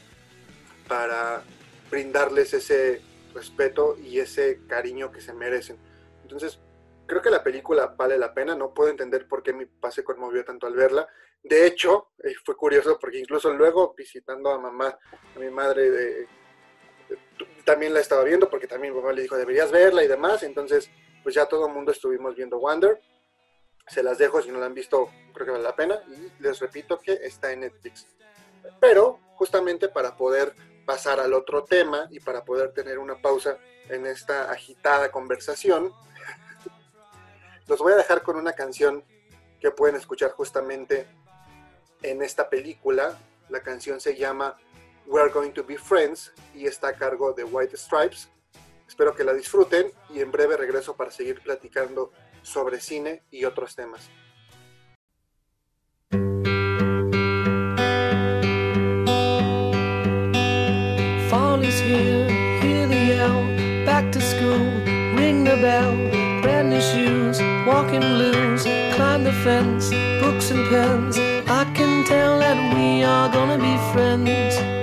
para 0.85 1.43
brindarles 1.89 2.53
ese 2.53 3.01
respeto 3.33 3.97
y 3.97 4.19
ese 4.19 4.59
cariño 4.67 5.13
que 5.13 5.21
se 5.21 5.31
merecen. 5.31 5.77
Entonces, 6.23 6.59
creo 7.07 7.21
que 7.21 7.29
la 7.29 7.41
película 7.41 7.87
vale 7.87 8.17
la 8.17 8.33
pena, 8.33 8.53
no 8.53 8.73
puedo 8.73 8.89
entender 8.89 9.29
por 9.29 9.43
qué 9.43 9.53
mi 9.53 9.65
papá 9.65 9.91
se 9.91 10.03
conmovió 10.03 10.43
tanto 10.43 10.67
al 10.67 10.73
verla. 10.73 11.07
De 11.41 11.65
hecho, 11.65 12.09
eh, 12.21 12.33
fue 12.43 12.57
curioso 12.57 12.99
porque 12.99 13.19
incluso 13.19 13.53
luego 13.53 13.93
visitando 13.97 14.49
a 14.51 14.59
mamá, 14.59 14.99
a 15.33 15.39
mi 15.39 15.49
madre, 15.49 16.27
también 17.61 17.93
la 17.93 17.99
estaba 17.99 18.23
viendo 18.23 18.49
porque 18.49 18.67
también 18.67 18.93
mi 18.93 18.99
mamá 18.99 19.13
le 19.13 19.23
dijo, 19.23 19.37
deberías 19.37 19.71
verla 19.71 20.03
y 20.03 20.07
demás. 20.07 20.43
Entonces, 20.43 20.89
pues 21.23 21.35
ya 21.35 21.45
todo 21.45 21.67
el 21.67 21.73
mundo 21.73 21.91
estuvimos 21.91 22.35
viendo 22.35 22.59
Wonder. 22.59 23.01
Se 23.87 24.03
las 24.03 24.17
dejo, 24.17 24.41
si 24.41 24.49
no 24.51 24.59
la 24.59 24.67
han 24.67 24.73
visto, 24.73 25.09
creo 25.33 25.45
que 25.45 25.51
vale 25.51 25.63
la 25.63 25.75
pena. 25.75 26.01
Y 26.07 26.41
les 26.41 26.59
repito 26.59 26.99
que 26.99 27.13
está 27.13 27.51
en 27.51 27.61
Netflix. 27.61 28.07
Pero 28.79 29.19
justamente 29.35 29.89
para 29.89 30.15
poder 30.15 30.55
pasar 30.85 31.19
al 31.19 31.33
otro 31.33 31.63
tema 31.63 32.07
y 32.09 32.19
para 32.19 32.43
poder 32.43 32.73
tener 32.73 32.99
una 32.99 33.21
pausa 33.21 33.57
en 33.89 34.05
esta 34.05 34.51
agitada 34.51 35.11
conversación, 35.11 35.91
los 37.67 37.79
voy 37.79 37.93
a 37.93 37.97
dejar 37.97 38.23
con 38.23 38.35
una 38.35 38.53
canción 38.53 39.03
que 39.59 39.71
pueden 39.71 39.95
escuchar 39.95 40.31
justamente 40.31 41.07
en 42.01 42.21
esta 42.21 42.49
película. 42.49 43.17
La 43.49 43.61
canción 43.61 43.99
se 43.99 44.15
llama 44.15 44.57
We're 45.07 45.29
Going 45.29 45.51
to 45.53 45.63
Be 45.63 45.77
Friends 45.77 46.31
y 46.55 46.65
está 46.65 46.89
a 46.89 46.93
cargo 46.93 47.33
de 47.33 47.43
White 47.43 47.77
Stripes. 47.77 48.29
Espero 48.87 49.15
que 49.15 49.23
la 49.23 49.33
disfruten 49.33 49.91
y 50.09 50.19
en 50.19 50.31
breve 50.31 50.57
regreso 50.57 50.95
para 50.95 51.11
seguir 51.11 51.41
platicando 51.41 52.11
sobre 52.41 52.79
cine 52.79 53.23
y 53.31 53.45
otros 53.45 53.75
temas. 53.75 54.09
Fall 61.29 61.63
is 61.63 61.79
here, 61.79 62.29
hear 62.61 62.87
the 62.87 63.05
yell, 63.05 63.85
back 63.85 64.11
to 64.11 64.19
school, 64.19 64.59
ring 65.15 65.43
the 65.43 65.55
bell, 65.61 65.95
brand 66.41 66.69
new 66.69 66.81
shoes, 66.81 67.39
walking 67.65 68.01
blues, 68.01 68.63
climb 68.95 69.23
the 69.23 69.31
fence, 69.43 69.89
books 70.19 70.51
and 70.51 70.67
pens. 70.69 71.17
I 71.47 71.63
can 71.73 72.03
tell 72.05 72.39
that 72.39 72.75
we 72.75 73.03
are 73.03 73.29
gonna 73.29 73.57
be 73.57 73.77
friends. 73.93 74.80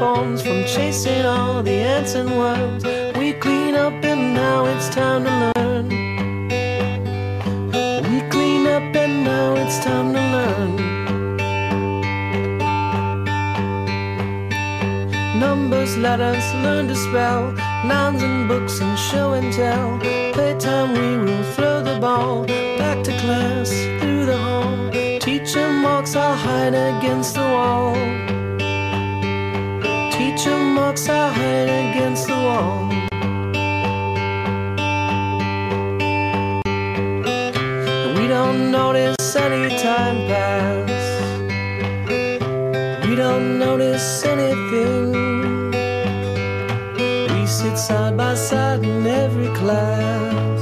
Uniforms 0.00 0.40
from 0.40 0.64
chasing 0.64 1.26
all 1.26 1.62
the 1.62 1.72
ants 1.72 2.14
and 2.14 2.30
worms. 2.30 2.84
We 3.18 3.34
clean 3.34 3.74
up 3.74 3.92
and 4.02 4.32
now 4.32 4.64
it's 4.64 4.88
time 4.88 5.24
to 5.24 5.52
learn. 5.56 5.88
We 8.10 8.20
clean 8.30 8.66
up 8.66 8.96
and 8.96 9.24
now 9.24 9.54
it's 9.56 9.78
time 9.84 10.14
to 10.14 10.20
learn. 10.36 10.76
Numbers, 15.38 15.98
letters, 15.98 16.54
learn 16.54 16.88
to 16.88 16.96
spell. 16.96 17.52
Nouns 17.84 18.22
and 18.22 18.48
books 18.48 18.80
and 18.80 18.98
show 18.98 19.34
and 19.34 19.52
tell. 19.52 19.98
Playtime, 20.32 20.92
we 20.94 21.24
will 21.24 21.44
throw 21.52 21.82
the 21.82 21.98
ball. 22.00 22.46
Back 22.46 23.04
to 23.04 23.12
class, 23.18 23.68
through 24.00 24.24
the 24.24 24.38
hall. 24.38 24.90
Teacher 25.20 25.70
marks 25.70 26.16
our 26.16 26.34
hide 26.34 26.74
against 26.74 27.34
the 27.34 27.42
wall. 27.42 28.39
Teacher 30.90 31.02
marks 31.02 31.08
our 31.08 31.32
against 31.32 32.26
the 32.26 32.34
wall. 32.34 32.88
We 38.16 38.26
don't 38.26 38.72
notice 38.72 39.36
any 39.36 39.78
time 39.78 40.16
pass. 40.26 40.90
We 43.06 43.14
don't 43.14 43.58
notice 43.60 44.24
anything. 44.24 45.12
We 47.34 47.46
sit 47.46 47.78
side 47.78 48.16
by 48.16 48.34
side 48.34 48.82
in 48.82 49.06
every 49.06 49.54
class. 49.54 50.60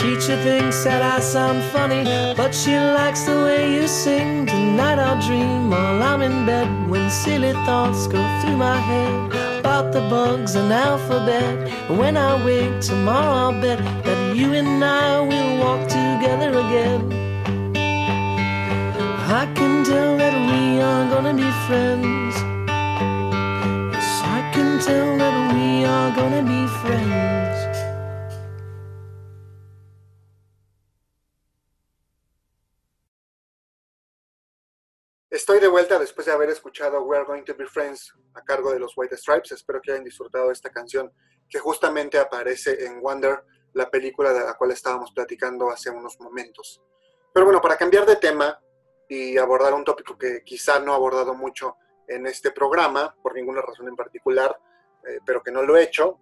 Teacher 0.00 0.36
thinks 0.42 0.82
that 0.82 1.00
I 1.00 1.20
sound 1.20 1.62
funny, 1.72 2.02
but 2.36 2.52
she 2.52 2.76
likes 2.76 3.22
the 3.22 3.36
way 3.36 3.72
you 3.72 3.86
sing. 3.86 4.43
Tonight 4.64 4.98
I'll 4.98 5.20
dream 5.20 5.68
while 5.68 6.02
I'm 6.02 6.22
in 6.22 6.46
bed 6.46 6.88
when 6.88 7.10
silly 7.10 7.52
thoughts 7.66 8.06
go 8.06 8.20
through 8.40 8.56
my 8.56 8.78
head 8.78 9.12
about 9.60 9.92
the 9.92 10.00
bugs 10.08 10.54
and 10.54 10.72
alphabet. 10.72 11.70
When 11.90 12.16
I 12.16 12.42
wake 12.46 12.80
tomorrow, 12.80 13.34
I'll 13.44 13.60
bet 13.60 13.80
that 14.04 14.34
you 14.34 14.54
and 14.54 14.82
I 14.82 15.20
will 15.20 15.58
walk 15.62 15.82
together 15.86 16.50
again. 16.64 17.02
I 19.40 19.44
can 19.54 19.84
tell 19.84 20.16
that 20.16 20.34
we 20.50 20.80
are 20.80 21.04
gonna 21.12 21.34
be 21.34 21.50
friends. 21.66 22.34
Yes, 23.92 24.10
I 24.36 24.40
can 24.54 24.80
tell 24.80 25.10
that 25.22 25.36
we 25.54 25.84
are 25.84 26.10
gonna 26.16 26.42
be 26.42 26.66
friends. 26.80 27.73
Estoy 35.44 35.60
de 35.60 35.68
vuelta 35.68 35.98
después 35.98 36.24
de 36.26 36.32
haber 36.32 36.48
escuchado 36.48 37.02
We 37.02 37.18
Are 37.18 37.26
Going 37.26 37.42
to 37.42 37.54
Be 37.54 37.66
Friends 37.66 38.14
a 38.32 38.40
cargo 38.40 38.72
de 38.72 38.78
los 38.78 38.96
White 38.96 39.18
Stripes. 39.18 39.52
Espero 39.52 39.78
que 39.82 39.92
hayan 39.92 40.02
disfrutado 40.02 40.50
esta 40.50 40.70
canción 40.70 41.12
que 41.50 41.58
justamente 41.58 42.18
aparece 42.18 42.86
en 42.86 43.02
Wonder, 43.02 43.44
la 43.74 43.90
película 43.90 44.32
de 44.32 44.40
la 44.40 44.54
cual 44.54 44.70
estábamos 44.70 45.12
platicando 45.12 45.68
hace 45.68 45.90
unos 45.90 46.18
momentos. 46.18 46.80
Pero 47.30 47.44
bueno, 47.44 47.60
para 47.60 47.76
cambiar 47.76 48.06
de 48.06 48.16
tema 48.16 48.58
y 49.06 49.36
abordar 49.36 49.74
un 49.74 49.84
tópico 49.84 50.16
que 50.16 50.42
quizá 50.42 50.80
no 50.80 50.92
he 50.92 50.94
abordado 50.94 51.34
mucho 51.34 51.76
en 52.08 52.26
este 52.26 52.50
programa, 52.50 53.14
por 53.22 53.34
ninguna 53.34 53.60
razón 53.60 53.86
en 53.88 53.96
particular, 53.96 54.58
eh, 55.06 55.18
pero 55.26 55.42
que 55.42 55.52
no 55.52 55.62
lo 55.62 55.76
he 55.76 55.82
hecho, 55.82 56.18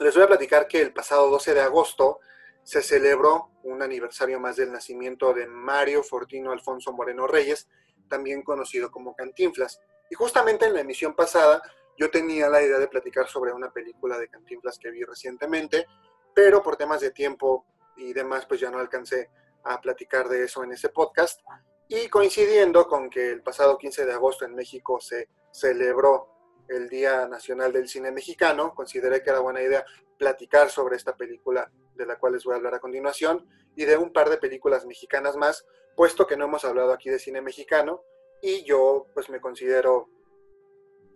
les 0.00 0.12
voy 0.12 0.24
a 0.24 0.26
platicar 0.26 0.66
que 0.66 0.82
el 0.82 0.92
pasado 0.92 1.30
12 1.30 1.54
de 1.54 1.60
agosto 1.60 2.18
se 2.64 2.82
celebró 2.82 3.52
un 3.62 3.80
aniversario 3.80 4.40
más 4.40 4.56
del 4.56 4.72
nacimiento 4.72 5.32
de 5.32 5.46
Mario 5.46 6.02
Fortino 6.02 6.50
Alfonso 6.50 6.92
Moreno 6.92 7.28
Reyes, 7.28 7.68
también 8.12 8.42
conocido 8.42 8.90
como 8.90 9.16
Cantinflas. 9.16 9.80
Y 10.10 10.14
justamente 10.14 10.66
en 10.66 10.74
la 10.74 10.80
emisión 10.80 11.16
pasada 11.16 11.62
yo 11.96 12.10
tenía 12.10 12.50
la 12.50 12.62
idea 12.62 12.78
de 12.78 12.86
platicar 12.86 13.26
sobre 13.26 13.54
una 13.54 13.72
película 13.72 14.18
de 14.18 14.28
Cantinflas 14.28 14.78
que 14.78 14.90
vi 14.90 15.02
recientemente, 15.02 15.86
pero 16.34 16.62
por 16.62 16.76
temas 16.76 17.00
de 17.00 17.10
tiempo 17.10 17.64
y 17.96 18.12
demás, 18.12 18.44
pues 18.44 18.60
ya 18.60 18.70
no 18.70 18.78
alcancé 18.78 19.30
a 19.64 19.80
platicar 19.80 20.28
de 20.28 20.44
eso 20.44 20.62
en 20.62 20.72
ese 20.72 20.90
podcast. 20.90 21.40
Y 21.88 22.08
coincidiendo 22.08 22.86
con 22.86 23.08
que 23.08 23.30
el 23.30 23.42
pasado 23.42 23.78
15 23.78 24.04
de 24.04 24.12
agosto 24.12 24.44
en 24.44 24.54
México 24.54 25.00
se 25.00 25.30
celebró 25.50 26.28
el 26.68 26.90
Día 26.90 27.26
Nacional 27.28 27.72
del 27.72 27.88
Cine 27.88 28.10
Mexicano, 28.10 28.74
consideré 28.74 29.22
que 29.22 29.30
era 29.30 29.40
buena 29.40 29.62
idea 29.62 29.86
platicar 30.18 30.68
sobre 30.68 30.96
esta 30.96 31.16
película 31.16 31.70
de 31.94 32.04
la 32.04 32.18
cual 32.18 32.34
les 32.34 32.44
voy 32.44 32.52
a 32.52 32.56
hablar 32.56 32.74
a 32.74 32.80
continuación 32.80 33.48
y 33.74 33.86
de 33.86 33.96
un 33.96 34.12
par 34.12 34.28
de 34.28 34.36
películas 34.36 34.84
mexicanas 34.84 35.34
más, 35.36 35.64
puesto 35.96 36.26
que 36.26 36.36
no 36.36 36.44
hemos 36.44 36.64
hablado 36.64 36.92
aquí 36.92 37.10
de 37.10 37.18
cine 37.18 37.40
mexicano 37.40 38.02
y 38.40 38.64
yo 38.64 39.06
pues 39.14 39.28
me 39.30 39.40
considero 39.40 40.08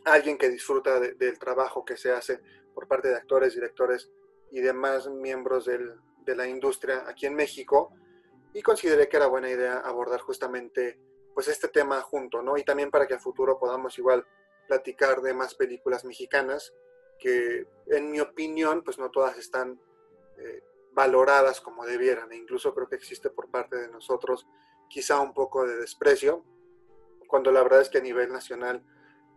alguien 0.05 0.39
que 0.39 0.49
disfruta 0.49 1.01
de, 1.01 1.15
del 1.15 1.39
trabajo 1.39 1.85
que 1.85 1.97
se 1.97 2.13
hace 2.13 2.41
por 2.75 2.87
parte 2.87 3.09
de 3.09 3.17
actores, 3.17 3.55
directores 3.55 4.11
y 4.51 4.61
demás 4.61 5.09
miembros 5.09 5.65
del, 5.65 5.95
de 6.25 6.37
la 6.37 6.47
industria 6.47 7.05
aquí 7.09 7.27
en 7.27 7.35
México 7.35 7.93
y 8.53 8.63
consideré 8.63 9.09
que 9.09 9.17
era 9.17 9.27
buena 9.27 9.51
idea 9.51 9.79
abordar 9.79 10.21
justamente 10.21 10.99
pues 11.35 11.49
este 11.49 11.69
tema 11.69 12.01
junto, 12.01 12.41
¿no? 12.41 12.57
Y 12.57 12.65
también 12.65 12.91
para 12.91 13.07
que 13.07 13.15
a 13.15 13.19
futuro 13.19 13.59
podamos 13.59 13.99
igual 13.99 14.27
platicar 14.67 15.21
de 15.21 15.35
más 15.35 15.55
películas 15.55 16.05
mexicanas 16.05 16.73
que 17.19 17.67
en 17.87 18.11
mi 18.11 18.21
opinión 18.21 18.83
pues 18.83 18.99
no 18.99 19.11
todas 19.11 19.37
están 19.39 19.81
eh, 20.39 20.63
valoradas 20.93 21.61
como 21.61 21.85
debieran 21.85 22.33
e 22.33 22.37
incluso 22.37 22.75
creo 22.75 22.89
que 22.89 22.97
existe 22.97 23.31
por 23.31 23.51
parte 23.51 23.77
de 23.77 23.89
nosotros 23.89 24.47
quizá 24.89 25.21
un 25.21 25.35
poco 25.35 25.67
de 25.67 25.77
desprecio 25.77 26.45
cuando 27.27 27.51
la 27.51 27.63
verdad 27.63 27.81
es 27.81 27.89
que 27.89 27.99
a 27.99 28.03
nivel 28.03 28.33
nacional 28.33 28.85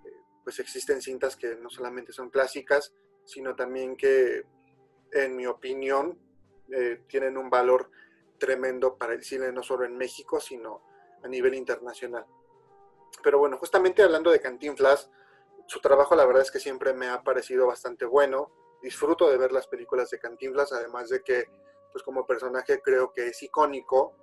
eh, 0.06 0.12
pues 0.44 0.60
existen 0.60 1.02
cintas 1.02 1.36
que 1.36 1.56
no 1.56 1.70
solamente 1.70 2.14
son 2.14 2.30
clásicas 2.30 2.94
sino 3.26 3.56
también 3.56 3.96
que 3.96 4.44
en 5.12 5.36
mi 5.36 5.46
opinión 5.46 6.20
eh, 6.72 7.04
tienen 7.08 7.38
un 7.38 7.50
valor 7.50 7.92
tremendo 8.38 8.98
para 8.98 9.14
el 9.14 9.24
cine 9.24 9.52
no 9.52 9.64
solo 9.64 9.86
en 9.86 9.98
México 9.98 10.40
sino 10.40 10.84
a 11.24 11.28
nivel 11.28 11.56
internacional. 11.56 12.26
Pero 13.24 13.40
bueno 13.40 13.58
justamente 13.58 14.04
hablando 14.04 14.32
de 14.32 14.40
Cantinflas 14.40 15.10
su 15.70 15.80
trabajo 15.82 16.16
la 16.16 16.26
verdad 16.26 16.42
es 16.42 16.50
que 16.50 16.60
siempre 16.60 16.94
me 16.94 17.10
ha 17.10 17.22
parecido 17.22 17.68
bastante 17.68 18.04
bueno. 18.04 18.52
Disfruto 18.82 19.30
de 19.30 19.38
ver 19.38 19.52
las 19.52 19.68
películas 19.68 20.10
de 20.10 20.18
Cantinflas, 20.18 20.74
además 20.74 21.10
de 21.10 21.22
que, 21.22 21.46
pues 21.92 22.04
como 22.04 22.26
personaje 22.26 22.82
creo 22.82 23.12
que 23.14 23.28
es 23.28 23.44
icónico 23.44 24.16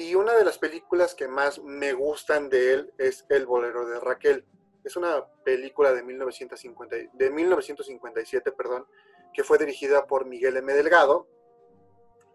Y 0.00 0.14
una 0.14 0.32
de 0.32 0.46
las 0.46 0.56
películas 0.56 1.14
que 1.14 1.28
más 1.28 1.62
me 1.62 1.92
gustan 1.92 2.48
de 2.48 2.72
él 2.72 2.92
es 2.96 3.26
El 3.28 3.44
bolero 3.44 3.86
de 3.86 4.00
Raquel. 4.00 4.46
Es 4.82 4.96
una 4.96 5.26
película 5.44 5.92
de, 5.92 6.02
1950, 6.02 6.96
de 7.12 7.30
1957, 7.30 8.50
perdón, 8.52 8.86
que 9.34 9.44
fue 9.44 9.58
dirigida 9.58 10.06
por 10.06 10.24
Miguel 10.24 10.56
M. 10.56 10.72
Delgado, 10.72 11.28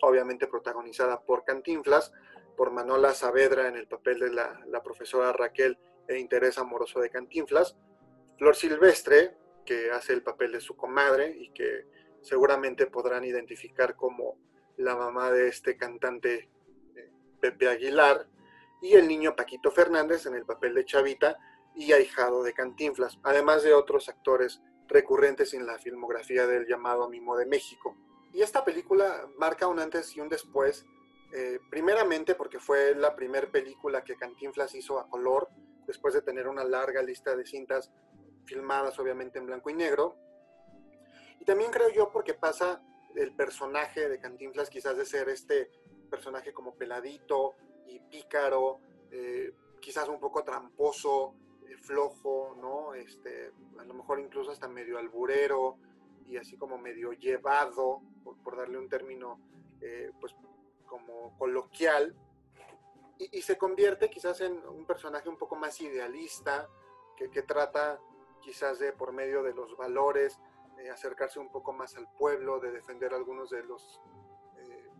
obviamente 0.04 0.46
protagonizada 0.46 1.22
por 1.22 1.44
Cantinflas, 1.44 2.14
por 2.56 2.70
Manola 2.70 3.16
Saavedra 3.16 3.68
en 3.68 3.78
el 3.78 3.88
papel 3.88 4.20
de 4.20 4.32
la, 4.32 4.62
la 4.68 4.84
profesora 4.84 5.34
Raquel 5.34 5.80
e 6.08 6.20
interés 6.20 6.60
amoroso 6.60 7.00
de 7.00 7.10
Cantinflas, 7.10 7.76
Flor 8.38 8.56
Silvestre, 8.56 9.36
que 9.66 9.90
hace 9.90 10.14
el 10.14 10.22
papel 10.22 10.52
de 10.52 10.62
su 10.62 10.76
comadre 10.76 11.36
y 11.36 11.50
que 11.50 11.88
seguramente 12.22 12.86
podrán 12.86 13.24
identificar 13.24 13.96
como 13.96 14.38
la 14.78 14.96
mamá 14.96 15.32
de 15.32 15.48
este 15.48 15.76
cantante 15.78 16.52
Pepe 17.46 17.70
Aguilar, 17.70 18.28
y 18.82 18.94
el 18.94 19.08
niño 19.08 19.36
Paquito 19.36 19.70
Fernández 19.70 20.26
en 20.26 20.34
el 20.34 20.46
papel 20.46 20.74
de 20.74 20.84
Chavita 20.84 21.38
y 21.76 21.92
ahijado 21.92 22.42
de 22.42 22.54
Cantinflas, 22.54 23.20
además 23.22 23.62
de 23.62 23.76
otros 23.76 24.10
actores 24.10 24.64
recurrentes 24.88 25.54
en 25.54 25.68
la 25.68 25.78
filmografía 25.78 26.48
del 26.48 26.66
llamado 26.66 27.08
Mimo 27.08 27.38
de 27.38 27.46
México. 27.46 27.96
Y 28.34 28.42
esta 28.42 28.66
película 28.66 29.28
marca 29.38 29.68
un 29.68 29.80
antes 29.80 30.16
y 30.16 30.22
un 30.22 30.30
después, 30.30 30.88
eh, 31.36 31.60
primeramente 31.70 32.34
porque 32.34 32.60
fue 32.60 32.96
la 32.96 33.16
primera 33.16 33.52
película 33.52 34.04
que 34.04 34.16
Cantinflas 34.16 34.74
hizo 34.74 34.98
a 35.00 35.08
color, 35.08 35.48
después 35.86 36.16
de 36.16 36.24
tener 36.24 36.48
una 36.48 36.64
larga 36.64 37.04
lista 37.04 37.36
de 37.36 37.46
cintas 37.46 37.92
filmadas 38.46 38.98
obviamente 38.98 39.38
en 39.38 39.46
blanco 39.46 39.70
y 39.70 39.76
negro. 39.76 40.16
Y 41.40 41.46
también 41.46 41.70
creo 41.70 41.90
yo 41.90 42.12
porque 42.12 42.34
pasa 42.34 42.82
el 43.16 43.36
personaje 43.36 44.10
de 44.10 44.20
Cantinflas 44.20 44.72
quizás 44.72 44.98
de 44.98 45.06
ser 45.06 45.30
este 45.30 45.70
personaje 46.16 46.54
como 46.54 46.76
peladito 46.76 47.56
y 47.88 48.00
pícaro, 48.00 48.80
eh, 49.12 49.54
quizás 49.82 50.08
un 50.08 50.20
poco 50.20 50.44
tramposo, 50.46 51.36
eh, 51.68 51.76
flojo, 51.78 52.56
¿no? 52.58 52.94
Este, 52.94 53.52
a 53.78 53.84
lo 53.84 53.94
mejor 53.94 54.22
incluso 54.22 54.52
hasta 54.52 54.70
medio 54.70 54.98
alburero 54.98 55.78
y 56.26 56.38
así 56.38 56.58
como 56.58 56.78
medio 56.78 57.12
llevado, 57.12 58.02
por, 58.44 58.56
darle 58.56 58.78
un 58.78 58.88
término 58.88 59.40
eh, 59.82 60.12
pues 60.22 60.34
como 60.86 61.38
coloquial, 61.38 62.16
y, 63.18 63.42
se 63.42 63.58
convierte 63.58 64.10
quizás 64.10 64.42
en 64.42 64.54
un 64.68 64.86
personaje 64.86 65.30
un 65.30 65.38
poco 65.38 65.56
más 65.56 65.80
idealista, 65.82 66.68
que, 67.18 67.30
que 67.30 67.44
trata 67.44 68.00
quizás 68.42 68.80
de 68.80 68.92
por 68.92 69.14
medio 69.14 69.44
de 69.44 69.54
los 69.54 69.76
valores, 69.78 70.40
acercarse 70.92 71.40
un 71.40 71.50
poco 71.50 71.74
más 71.74 71.96
al 71.96 72.08
pueblo, 72.18 72.60
de 72.60 72.72
defender 72.72 73.14
algunos 73.14 73.50
de 73.50 73.64
los 73.64 74.02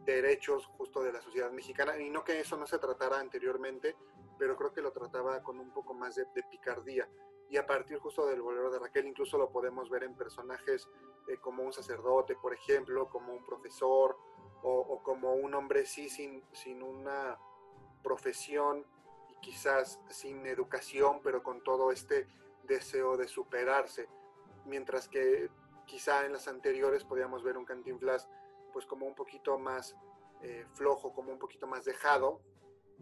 derechos 0.06 0.66
justo 0.78 1.02
de 1.04 1.12
la 1.12 1.22
sociedad 1.22 1.52
mexicana, 1.52 1.98
y 2.00 2.10
no 2.10 2.24
que 2.24 2.40
eso 2.40 2.58
no 2.58 2.68
se 2.68 2.80
tratara 2.80 3.20
anteriormente, 3.20 3.96
pero 4.38 4.56
creo 4.56 4.74
que 4.74 4.82
lo 4.82 4.92
trataba 4.92 5.42
con 5.42 5.60
un 5.60 5.72
poco 5.72 5.94
más 5.94 6.16
de, 6.16 6.26
picardía. 6.50 7.10
Y 7.50 7.58
a 7.58 7.66
partir 7.66 8.00
justo 8.00 8.26
del 8.26 8.42
bolero 8.42 8.72
de 8.72 8.80
Raquel, 8.80 9.06
incluso 9.06 9.38
lo 9.38 9.52
podemos 9.52 9.90
ver 9.90 10.04
en 10.04 10.16
personajes 10.16 10.88
eh, 11.28 11.38
como 11.38 11.64
un 11.64 11.74
sacerdote, 11.74 12.36
por 12.36 12.54
ejemplo, 12.54 13.08
como 13.10 13.34
un 13.34 13.46
profesor, 13.46 14.18
o, 14.68 15.04
como 15.04 15.36
un 15.36 15.54
hombre 15.54 15.86
sí 15.86 16.10
sin, 16.10 16.44
sin 16.52 16.82
una 16.82 17.38
profesión 18.02 18.84
y 19.30 19.36
quizás 19.40 20.00
sin 20.10 20.44
educación, 20.48 21.20
pero 21.24 21.44
con 21.44 21.64
todo 21.64 21.92
este 21.92 22.28
deseo 22.64 23.16
de 23.16 23.28
superarse. 23.28 24.10
Mientras 24.66 25.08
que 25.08 25.52
quizá 25.86 26.26
en 26.26 26.34
las 26.34 26.48
anteriores 26.48 27.04
podíamos 27.04 27.44
ver 27.44 27.58
un 27.58 27.66
Cantinflas 27.66 28.28
pues 28.76 28.86
como 28.86 29.06
un 29.06 29.16
poquito 29.16 29.58
más 29.58 29.96
eh, 30.42 30.66
flojo, 30.74 31.14
como 31.14 31.32
un 31.32 31.40
poquito 31.40 31.66
más 31.66 31.86
dejado 31.86 32.42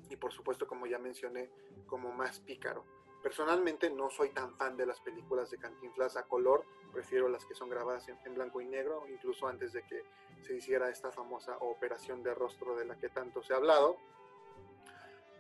y 0.08 0.18
por 0.18 0.32
supuesto 0.32 0.68
como 0.68 0.86
ya 0.86 1.00
mencioné 1.00 1.50
como 1.88 2.12
más 2.12 2.40
pícaro. 2.42 2.86
Personalmente 3.24 3.90
no 3.90 4.12
soy 4.12 4.30
tan 4.30 4.56
fan 4.56 4.78
de 4.78 4.86
las 4.86 5.02
películas 5.02 5.50
de 5.50 5.58
Cantinflas 5.58 6.16
a 6.16 6.28
color, 6.28 6.64
prefiero 6.92 7.28
las 7.28 7.44
que 7.44 7.56
son 7.56 7.70
grabadas 7.70 8.08
en, 8.08 8.36
blanco 8.36 8.62
y 8.62 8.68
negro, 8.68 9.08
incluso 9.10 9.48
antes 9.48 9.74
de 9.74 9.82
que 9.82 10.04
se 10.44 10.54
hiciera 10.54 10.92
esta 10.92 11.12
famosa 11.12 11.58
operación 11.58 12.22
de 12.22 12.36
rostro 12.36 12.76
de 12.76 12.86
la 12.86 12.96
que 13.00 13.10
tanto 13.10 13.42
se 13.42 13.56
ha 13.56 13.58
hablado. 13.58 13.98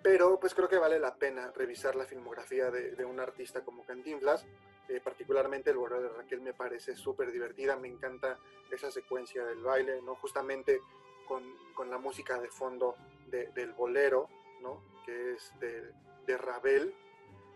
Pero 0.02 0.40
pues 0.40 0.56
creo 0.56 0.68
que 0.68 0.80
vale 0.80 0.98
la 0.98 1.16
pena 1.16 1.52
revisar 1.52 1.96
la 1.96 2.08
filmografía 2.08 2.72
de, 2.72 2.96
de 2.96 3.06
un 3.06 3.20
artista 3.20 3.64
como 3.64 3.86
Cantinflas, 3.86 4.48
eh, 4.90 5.00
particularmente 5.02 5.70
el 5.70 5.78
bolero 5.78 6.02
de 6.02 6.10
Raquel 6.10 6.42
me 6.42 6.54
parece 6.54 6.96
súper 6.96 7.32
divertida, 7.32 7.78
me 7.78 7.88
encanta 7.88 8.38
esa 8.70 8.92
secuencia 8.92 9.46
del 9.46 9.64
baile, 9.64 10.02
¿no? 10.02 10.16
Justamente 10.16 10.82
con, 11.26 11.44
con 11.74 11.90
la 11.90 11.98
música 11.98 12.40
de 12.40 12.50
fondo 12.50 12.96
del 13.28 13.72
bolero, 13.72 14.30
¿no? 14.62 14.84
Que 15.06 15.34
es 15.34 15.52
de, 15.60 15.92
de, 16.28 16.38
Ravel 16.38 16.94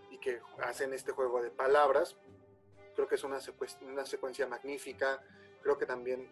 y 0.10 0.18
que 0.18 0.42
hacen 0.64 0.94
este 0.94 1.12
juego 1.12 1.42
de 1.42 1.52
palabras. 1.52 2.18
Creo 2.96 3.08
que 3.08 3.16
es 3.16 3.24
una, 3.24 3.40
una 3.82 4.06
secuencia 4.06 4.48
magnífica, 4.48 5.22
creo 5.62 5.78
que 5.78 5.86
también 5.86 6.32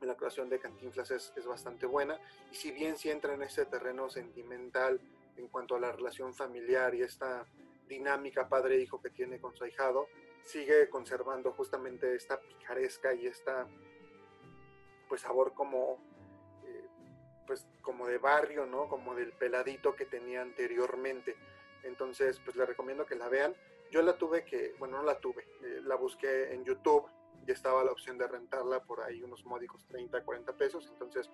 la 0.00 0.12
actuación 0.12 0.48
de 0.48 0.58
Cantinflas 0.58 1.10
es, 1.10 1.32
es, 1.36 1.46
bastante 1.46 1.86
buena 1.86 2.18
y 2.52 2.54
si 2.54 2.70
bien 2.70 2.96
si 2.96 3.10
entra 3.10 3.34
en 3.34 3.42
ese 3.42 3.66
terreno 3.66 4.08
sentimental 4.08 5.00
en 5.36 5.48
cuanto 5.48 5.74
a 5.76 5.80
la 5.80 5.92
relación 5.92 6.34
familiar 6.34 6.94
y 6.94 7.02
esta 7.02 7.46
dinámica 7.88 8.48
padre-hijo 8.48 9.00
que 9.00 9.10
tiene 9.10 9.40
con 9.40 9.54
su 9.54 9.64
ahijado, 9.64 10.08
sigue 10.46 10.88
conservando 10.88 11.52
justamente 11.52 12.14
esta 12.14 12.40
picaresca 12.40 13.12
y 13.12 13.26
esta 13.26 13.66
pues 15.08 15.20
sabor 15.20 15.54
como 15.54 15.98
eh, 16.64 16.88
pues 17.46 17.66
como 17.82 18.06
de 18.06 18.18
barrio, 18.18 18.66
¿no? 18.66 18.88
Como 18.88 19.14
del 19.14 19.32
peladito 19.32 19.94
que 19.94 20.06
tenía 20.06 20.42
anteriormente. 20.42 21.36
Entonces, 21.82 22.40
pues 22.44 22.56
le 22.56 22.64
recomiendo 22.64 23.06
que 23.06 23.14
la 23.14 23.28
vean. 23.28 23.54
Yo 23.90 24.02
la 24.02 24.16
tuve 24.16 24.44
que, 24.44 24.74
bueno, 24.78 24.98
no 24.98 25.04
la 25.04 25.20
tuve, 25.20 25.46
eh, 25.62 25.80
la 25.84 25.94
busqué 25.94 26.52
en 26.52 26.64
YouTube 26.64 27.06
y 27.46 27.52
estaba 27.52 27.84
la 27.84 27.92
opción 27.92 28.18
de 28.18 28.26
rentarla 28.26 28.82
por 28.82 29.00
ahí 29.00 29.22
unos 29.22 29.44
módicos 29.44 29.86
30, 29.86 30.24
40 30.24 30.56
pesos, 30.56 30.88
entonces 30.90 31.30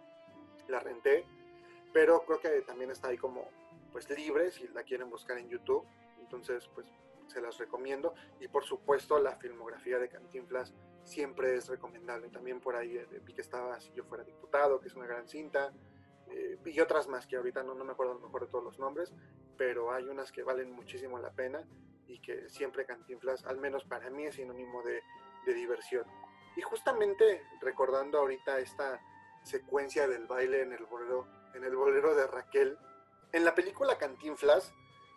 la 0.68 0.78
renté, 0.80 1.24
pero 1.94 2.24
creo 2.26 2.40
que 2.40 2.60
también 2.62 2.90
está 2.90 3.08
ahí 3.08 3.16
como 3.16 3.48
pues 3.90 4.08
libre 4.10 4.50
si 4.50 4.68
la 4.68 4.82
quieren 4.82 5.08
buscar 5.08 5.38
en 5.38 5.48
YouTube. 5.48 5.86
Entonces, 6.20 6.68
pues 6.74 6.86
se 7.28 7.40
las 7.40 7.58
recomiendo. 7.58 8.14
Y 8.40 8.48
por 8.48 8.64
supuesto, 8.64 9.18
la 9.18 9.36
filmografía 9.36 9.98
de 9.98 10.08
Cantinflas 10.08 10.74
siempre 11.04 11.56
es 11.56 11.68
recomendable. 11.68 12.28
También 12.28 12.60
por 12.60 12.76
ahí 12.76 12.96
eh, 12.96 13.06
vi 13.24 13.34
que 13.34 13.40
estaba 13.40 13.80
Si 13.80 13.92
yo 13.92 14.04
fuera 14.04 14.24
diputado, 14.24 14.80
que 14.80 14.88
es 14.88 14.94
una 14.94 15.06
gran 15.06 15.28
cinta. 15.28 15.72
Eh, 16.28 16.58
y 16.64 16.80
otras 16.80 17.08
más 17.08 17.26
que 17.26 17.36
ahorita 17.36 17.62
no, 17.62 17.74
no 17.74 17.84
me 17.84 17.92
acuerdo 17.92 18.18
mejor 18.18 18.42
de 18.42 18.46
todos 18.50 18.64
los 18.64 18.78
nombres, 18.78 19.12
pero 19.58 19.92
hay 19.92 20.04
unas 20.04 20.32
que 20.32 20.42
valen 20.42 20.72
muchísimo 20.72 21.18
la 21.18 21.32
pena 21.32 21.66
y 22.06 22.20
que 22.20 22.48
siempre 22.48 22.86
Cantinflas, 22.86 23.44
al 23.44 23.58
menos 23.58 23.84
para 23.84 24.08
mí, 24.10 24.24
es 24.24 24.36
sinónimo 24.36 24.82
de, 24.82 25.02
de 25.46 25.54
diversión. 25.54 26.06
Y 26.56 26.62
justamente 26.62 27.42
recordando 27.60 28.18
ahorita 28.18 28.58
esta 28.58 29.00
secuencia 29.42 30.06
del 30.06 30.26
baile 30.26 30.62
en 30.62 30.72
el 30.72 30.84
bolero, 30.84 31.26
en 31.54 31.64
el 31.64 31.74
bolero 31.74 32.14
de 32.14 32.26
Raquel, 32.26 32.78
en 33.32 33.44
la 33.44 33.54
película 33.54 33.98
Cantinflas, 33.98 34.74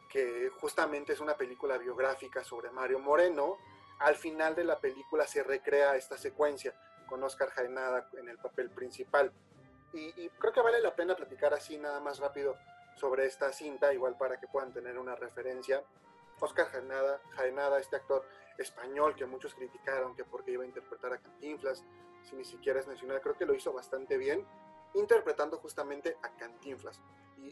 que 0.09 0.49
justamente 0.59 1.13
es 1.13 1.19
una 1.19 1.35
película 1.35 1.77
biográfica 1.77 2.43
sobre 2.43 2.69
Mario 2.71 2.99
Moreno, 2.99 3.57
al 3.99 4.15
final 4.15 4.55
de 4.55 4.63
la 4.63 4.79
película 4.79 5.25
se 5.27 5.43
recrea 5.43 5.95
esta 5.95 6.17
secuencia 6.17 6.73
con 7.07 7.23
Oscar 7.23 7.49
Jaenada 7.49 8.09
en 8.17 8.29
el 8.29 8.37
papel 8.37 8.69
principal. 8.69 9.31
Y, 9.93 10.29
creo 10.29 10.51
que 10.51 10.61
vale 10.61 10.81
la 10.81 10.95
pena 10.95 11.15
platicar 11.15 11.53
así 11.53 11.77
nada 11.77 12.01
más 12.01 12.19
rápido 12.19 12.57
sobre 12.95 13.25
esta 13.25 13.53
cinta, 13.53 13.93
igual 13.93 14.17
para 14.17 14.39
que 14.39 14.47
puedan 14.47 14.73
tener 14.73 14.97
una 14.97 15.15
referencia. 15.15 15.83
Oscar 16.39 16.67
Jaenada, 16.67 17.21
Jaenada, 17.35 17.79
este 17.79 17.95
actor 17.95 18.25
español 18.57 19.15
que 19.15 19.25
muchos 19.25 19.53
criticaron 19.53 20.15
que 20.15 20.25
porque 20.25 20.51
iba 20.51 20.63
a 20.63 20.65
interpretar 20.65 21.13
a 21.13 21.17
Cantinflas, 21.19 21.83
si 22.23 22.35
ni 22.35 22.43
siquiera 22.43 22.79
es 22.79 22.87
nacional, 22.87 23.21
creo 23.21 23.37
que 23.37 23.45
lo 23.45 23.53
hizo 23.53 23.71
bastante 23.71 24.17
bien, 24.17 24.45
interpretando 24.95 25.57
justamente 25.57 26.17
a 26.21 26.35
Cantinflas 26.35 27.01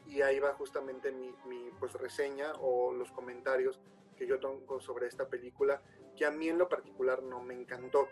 y, 0.08 0.22
ahí 0.22 0.40
va 0.40 0.54
justamente 0.54 1.12
mi, 1.12 1.34
pues, 1.80 1.94
reseña 1.94 2.54
o 2.60 2.94
los 2.94 3.12
comentarios 3.12 3.80
que 4.18 4.26
yo 4.26 4.40
tengo 4.40 4.80
sobre 4.80 5.08
esta 5.08 5.28
película, 5.28 5.82
que 6.16 6.26
a 6.26 6.32
mí 6.32 6.50
en 6.50 6.58
lo 6.58 6.70
particular 6.70 7.22
no 7.22 7.42
me 7.42 7.54
encantó. 7.54 8.08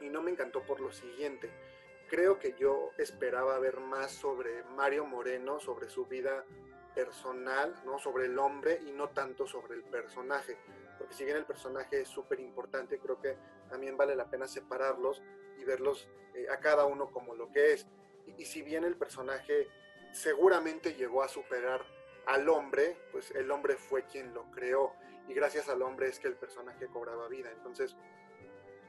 Y 0.00 0.08
no 0.08 0.22
me 0.22 0.30
encantó 0.30 0.62
por 0.62 0.80
lo 0.80 0.92
siguiente. 0.92 1.50
Creo 2.08 2.38
que 2.38 2.54
yo 2.58 2.90
esperaba 2.98 3.58
ver 3.58 3.80
más 3.80 4.12
sobre 4.12 4.64
Mario 4.64 5.04
Moreno, 5.04 5.60
sobre 5.60 5.88
su 5.88 6.06
vida 6.06 6.44
personal, 6.94 7.74
¿no? 7.84 7.98
sobre 7.98 8.26
el 8.26 8.38
hombre 8.38 8.80
y 8.86 8.92
no 8.92 9.10
tanto 9.10 9.46
sobre 9.46 9.74
el 9.74 9.82
personaje. 9.82 10.56
Porque 10.98 11.14
si 11.14 11.24
bien 11.24 11.36
el 11.36 11.44
personaje 11.44 12.00
es 12.00 12.08
súper 12.08 12.40
importante, 12.40 12.98
creo 12.98 13.20
que 13.20 13.36
también 13.68 13.96
vale 13.96 14.16
la 14.16 14.28
pena 14.28 14.48
separarlos 14.48 15.22
y 15.58 15.64
verlos 15.64 16.08
eh, 16.34 16.46
a 16.50 16.58
cada 16.58 16.86
uno 16.86 17.10
como 17.10 17.34
lo 17.34 17.50
que 17.52 17.74
es. 17.74 17.86
Y 18.40 18.46
si 18.46 18.62
bien 18.62 18.84
el 18.84 18.96
personaje 18.96 19.68
seguramente 20.12 20.94
llegó 20.94 21.22
a 21.22 21.28
superar 21.28 21.84
al 22.24 22.48
hombre, 22.48 22.96
pues 23.12 23.30
el 23.32 23.50
hombre 23.50 23.76
fue 23.76 24.06
quien 24.06 24.32
lo 24.32 24.50
creó 24.50 24.94
y 25.28 25.34
gracias 25.34 25.68
al 25.68 25.82
hombre 25.82 26.08
es 26.08 26.18
que 26.18 26.28
el 26.28 26.36
personaje 26.36 26.86
cobraba 26.86 27.28
vida. 27.28 27.50
Entonces, 27.52 27.94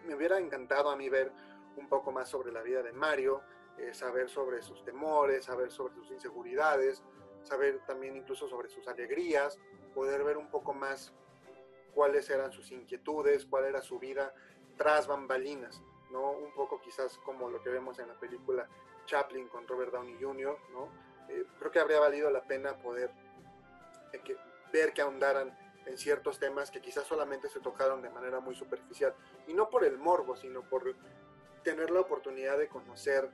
me 0.06 0.16
hubiera 0.16 0.40
encantado 0.40 0.90
a 0.90 0.96
mí 0.96 1.10
ver 1.10 1.34
un 1.76 1.90
poco 1.90 2.14
más 2.14 2.30
sobre 2.30 2.54
la 2.54 2.62
vida 2.62 2.82
de 2.82 2.94
Mario, 2.94 3.42
eh, 3.78 3.94
saber 3.94 4.30
sobre 4.30 4.62
sus 4.62 4.86
temores, 4.86 5.46
saber 5.46 5.70
sobre 5.70 5.96
sus 5.96 6.10
inseguridades, 6.12 7.04
saber 7.44 7.82
también 7.86 8.16
incluso 8.16 8.48
sobre 8.48 8.70
sus 8.70 8.88
alegrías, 8.88 9.60
poder 9.94 10.24
ver 10.24 10.38
un 10.38 10.50
poco 10.50 10.74
más 10.74 11.14
cuáles 11.94 12.30
eran 12.30 12.54
sus 12.54 12.72
inquietudes, 12.72 13.46
cuál 13.46 13.66
era 13.66 13.82
su 13.82 14.00
vida 14.00 14.34
tras 14.78 15.08
bambalinas, 15.08 15.84
¿no? 16.10 16.32
Un 16.32 16.54
poco 16.54 16.80
quizás 16.80 17.18
como 17.18 17.50
lo 17.50 17.62
que 17.62 17.70
vemos 17.70 18.00
en 18.00 18.08
la 18.08 18.18
película 18.18 18.70
Chaplin 19.06 19.48
con 19.48 19.68
Robert 19.68 19.92
Downey 19.92 20.18
Jr., 20.22 20.58
¿no? 20.72 20.90
Eh, 21.30 21.46
creo 21.60 21.72
que 21.72 21.80
habría 21.80 22.00
valido 22.00 22.30
la 22.30 22.44
pena 22.44 22.78
poder 22.78 23.12
eh, 24.14 24.38
ver 24.72 24.94
que 24.94 25.02
ahondaran 25.02 25.58
en 25.86 25.98
ciertos 25.98 26.40
temas 26.40 26.72
que 26.72 26.82
quizás 26.82 27.06
solamente 27.06 27.50
se 27.50 27.60
tocaron 27.60 28.02
de 28.02 28.10
manera 28.10 28.40
muy 28.40 28.56
superficial, 28.56 29.14
y 29.48 29.54
no 29.54 29.70
por 29.70 29.84
el 29.84 29.98
morbo, 29.98 30.36
sino 30.36 30.62
por 30.62 30.96
tener 31.64 31.92
la 31.92 32.02
oportunidad 32.02 32.58
de 32.58 32.68
conocer 32.68 33.30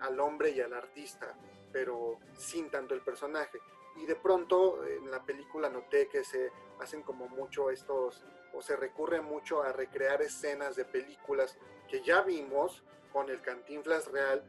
al 0.00 0.18
hombre 0.20 0.50
y 0.50 0.60
al 0.60 0.72
artista, 0.72 1.34
pero 1.72 2.18
sin 2.36 2.70
tanto 2.70 2.94
el 2.94 3.02
personaje. 3.02 3.60
Y 3.96 4.06
de 4.06 4.16
pronto 4.16 4.84
en 4.84 5.10
la 5.10 5.22
película 5.22 5.68
noté 5.68 6.08
que 6.08 6.24
se 6.24 6.50
hacen 6.80 7.02
como 7.02 7.28
mucho 7.28 7.70
estos, 7.70 8.24
o 8.52 8.62
se 8.62 8.76
recurre 8.76 9.20
mucho 9.20 9.62
a 9.62 9.72
recrear 9.72 10.22
escenas 10.22 10.76
de 10.76 10.84
películas 10.84 11.58
que 11.88 12.02
ya 12.02 12.22
vimos 12.22 12.82
con 13.12 13.28
el 13.30 13.42
Cantinflas 13.42 14.10
real, 14.10 14.44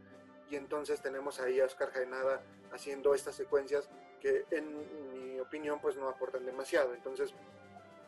y 0.52 0.58
entonces 0.58 1.02
tenemos 1.02 1.40
ahí 1.40 1.62
a 1.62 1.66
Oscar 1.66 1.92
Jaenada 1.92 2.44
haciendo 2.74 3.16
estas 3.16 3.36
secuencias 3.36 3.90
que 4.20 4.46
en 4.52 5.14
mi 5.14 5.40
opinión 5.40 5.80
pues 5.80 5.96
no 5.96 6.10
aportan 6.10 6.46
demasiado. 6.46 6.94
Entonces, 6.94 7.34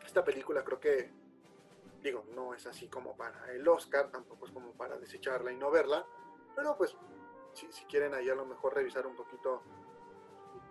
esta 0.04 0.22
película 0.22 0.62
creo 0.62 0.78
que, 0.78 1.10
digo, 2.02 2.26
no 2.34 2.52
es 2.52 2.66
así 2.66 2.88
como 2.88 3.16
para 3.16 3.50
el 3.50 3.66
Oscar, 3.66 4.10
tampoco 4.10 4.44
es 4.44 4.52
como 4.52 4.72
para 4.72 4.98
desecharla 4.98 5.52
y 5.52 5.56
no 5.56 5.70
verla, 5.70 6.06
pero 6.54 6.76
pues 6.76 6.94
si, 7.54 7.66
quieren 7.86 8.12
ahí 8.12 8.28
a 8.28 8.34
lo 8.34 8.44
mejor 8.44 8.74
revisar 8.74 9.06
un 9.06 9.16
poquito 9.16 9.62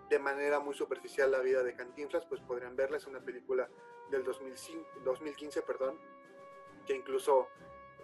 de 0.08 0.18
manera 0.20 0.60
muy 0.60 0.76
superficial 0.76 1.32
la 1.32 1.40
vida 1.40 1.64
de 1.64 1.74
Cantinflas, 1.74 2.24
pues 2.26 2.40
podrían 2.40 2.76
verla. 2.76 2.98
Es 2.98 3.06
una 3.08 3.20
película 3.20 3.68
del 4.12 4.22
2015, 4.22 5.62
perdón, 5.62 5.98
que 6.86 6.94
incluso 6.94 7.48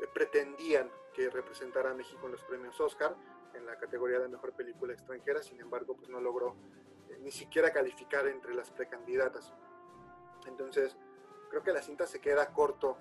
eh, 0.00 0.08
pretendían 0.12 0.90
que 1.14 1.30
representara 1.30 1.92
a 1.92 1.94
México 1.94 2.26
en 2.26 2.32
los 2.32 2.42
premios 2.42 2.80
Oscar 2.80 3.14
en 3.54 3.66
la 3.66 3.76
categoría 3.76 4.18
de 4.18 4.28
mejor 4.28 4.52
película 4.52 4.92
extranjera, 4.92 5.42
sin 5.42 5.60
embargo, 5.60 5.96
pues 5.96 6.08
no 6.08 6.20
logró 6.20 6.56
eh, 7.08 7.18
ni 7.20 7.30
siquiera 7.30 7.72
calificar 7.72 8.26
entre 8.26 8.54
las 8.54 8.70
precandidatas. 8.70 9.52
Entonces, 10.46 10.96
creo 11.50 11.62
que 11.62 11.72
la 11.72 11.82
cinta 11.82 12.06
se 12.06 12.20
queda 12.20 12.52
corto, 12.52 12.96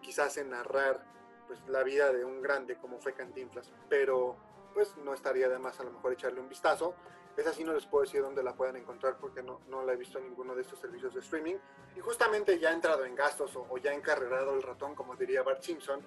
quizás 0.00 0.36
en 0.36 0.50
narrar 0.50 1.04
pues 1.46 1.60
la 1.68 1.82
vida 1.82 2.12
de 2.12 2.24
un 2.24 2.40
grande 2.40 2.76
como 2.76 2.98
fue 2.98 3.14
Cantinflas, 3.14 3.72
pero 3.88 4.36
pues 4.74 4.96
no 4.96 5.14
estaría 5.14 5.48
de 5.48 5.58
más 5.58 5.78
a 5.80 5.84
lo 5.84 5.92
mejor 5.92 6.12
echarle 6.12 6.40
un 6.40 6.48
vistazo. 6.48 6.94
Es 7.36 7.46
así, 7.46 7.64
no 7.64 7.72
les 7.72 7.86
puedo 7.86 8.04
decir 8.04 8.20
dónde 8.20 8.42
la 8.42 8.54
puedan 8.54 8.76
encontrar 8.76 9.18
porque 9.18 9.42
no, 9.42 9.60
no 9.68 9.82
la 9.82 9.92
he 9.92 9.96
visto 9.96 10.18
en 10.18 10.24
ninguno 10.24 10.54
de 10.54 10.62
estos 10.62 10.78
servicios 10.78 11.14
de 11.14 11.20
streaming. 11.20 11.56
Y 11.96 12.00
justamente 12.00 12.58
ya 12.58 12.70
ha 12.70 12.72
entrado 12.72 13.04
en 13.04 13.14
gastos 13.14 13.56
o, 13.56 13.78
ya 13.78 13.90
ha 13.90 13.94
encarrerado 13.94 14.54
el 14.54 14.62
ratón, 14.62 14.94
como 14.94 15.16
diría 15.16 15.42
Bart 15.42 15.62
Simpson, 15.62 16.00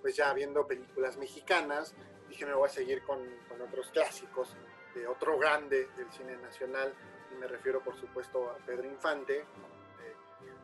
pues 0.00 0.16
ya 0.16 0.32
viendo 0.32 0.66
películas 0.66 1.16
mexicanas, 1.16 1.94
dije 2.34 2.46
me 2.46 2.54
voy 2.54 2.66
a 2.66 2.72
seguir 2.72 3.04
con, 3.04 3.20
con 3.48 3.62
otros 3.62 3.90
clásicos 3.90 4.56
de 4.92 5.06
otro 5.06 5.38
grande 5.38 5.88
del 5.96 6.10
cine 6.10 6.36
nacional, 6.36 6.92
y 7.32 7.36
me 7.36 7.46
refiero 7.46 7.80
por 7.80 7.96
supuesto 7.96 8.50
a 8.50 8.56
Pedro 8.56 8.88
Infante, 8.88 9.38
eh, 9.38 9.44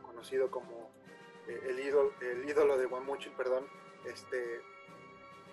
conocido 0.03 0.51
como 0.51 0.91
eh, 1.47 1.61
el, 1.69 1.79
ídolo, 1.79 2.13
el 2.21 2.49
ídolo 2.49 2.77
de 2.77 2.87
Guamuchil, 2.87 3.33
perdón, 3.33 3.69
este 4.05 4.63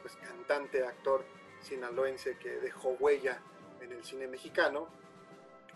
pues, 0.02 0.16
cantante, 0.16 0.84
actor 0.84 1.24
sinaloense 1.62 2.38
que 2.40 2.50
dejó 2.62 2.90
huella 3.00 3.40
en 3.80 3.92
el 3.92 4.04
cine 4.04 4.28
mexicano. 4.28 4.88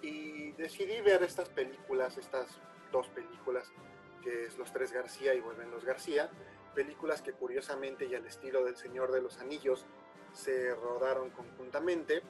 Y 0.01 0.53
decidí 0.53 1.01
ver 1.01 1.21
estas 1.21 1.49
películas, 1.49 2.17
estas 2.17 2.59
dos 2.91 3.07
películas, 3.09 3.71
que 4.23 4.45
es 4.45 4.57
Los 4.57 4.73
Tres 4.73 4.91
García 4.91 5.35
y 5.35 5.39
Vuelven 5.39 5.69
los 5.69 5.85
García, 5.85 6.31
películas 6.73 7.21
que 7.21 7.33
curiosamente 7.33 8.05
y 8.05 8.15
al 8.15 8.25
estilo 8.25 8.63
del 8.63 8.77
Señor 8.77 9.11
de 9.11 9.21
los 9.21 9.37
Anillos 9.37 9.85
se 10.33 10.73
rodaron 10.75 11.29
conjuntamente 11.31 12.21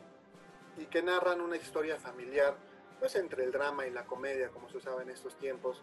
y 0.78 0.86
que 0.86 1.02
narran 1.02 1.42
una 1.42 1.58
historia 1.58 1.98
familiar, 1.98 2.56
pues 3.00 3.16
entre 3.16 3.44
el 3.44 3.52
drama 3.52 3.86
y 3.86 3.92
la 3.92 4.06
comedia, 4.06 4.50
como 4.50 4.70
se 4.70 4.78
usaba 4.78 5.02
en 5.02 5.10
estos 5.10 5.38
tiempos, 5.38 5.82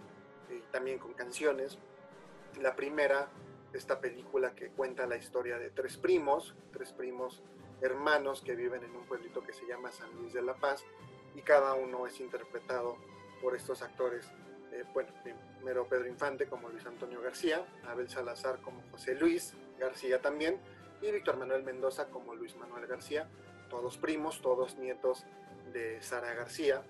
y 0.50 0.60
también 0.72 0.98
con 0.98 1.12
canciones. 1.14 1.78
La 2.60 2.74
primera, 2.74 3.28
esta 3.72 4.00
película 4.00 4.54
que 4.54 4.70
cuenta 4.70 5.06
la 5.06 5.16
historia 5.16 5.58
de 5.58 5.70
tres 5.70 5.96
primos, 5.96 6.54
tres 6.72 6.92
primos 6.92 7.42
hermanos 7.80 8.42
que 8.42 8.56
viven 8.56 8.82
en 8.82 8.96
un 8.96 9.04
pueblito 9.04 9.42
que 9.42 9.52
se 9.52 9.66
llama 9.66 9.92
San 9.92 10.12
Luis 10.16 10.32
de 10.32 10.42
la 10.42 10.54
Paz 10.54 10.84
y 11.34 11.42
cada 11.42 11.74
uno 11.74 12.06
es 12.06 12.18
interpretado 12.20 12.96
por 13.40 13.54
estos 13.54 13.82
actores. 13.82 14.26
Eh, 14.72 14.84
bueno, 14.92 15.12
primero 15.22 15.86
Pedro 15.86 16.08
Infante 16.08 16.48
como 16.48 16.68
Luis 16.68 16.84
Antonio 16.86 17.20
García, 17.20 17.64
Abel 17.86 18.08
Salazar 18.08 18.60
como 18.60 18.82
José 18.90 19.14
Luis 19.14 19.54
García 19.78 20.20
también 20.20 20.58
y 21.00 21.10
Víctor 21.10 21.36
Manuel 21.36 21.62
Mendoza 21.62 22.06
como 22.06 22.34
Luis 22.34 22.56
Manuel 22.56 22.86
García, 22.86 23.28
todos 23.70 23.98
primos, 23.98 24.40
todos 24.40 24.76
nietos 24.78 25.24
de 25.72 26.00
Sara 26.02 26.34
García, 26.34 26.82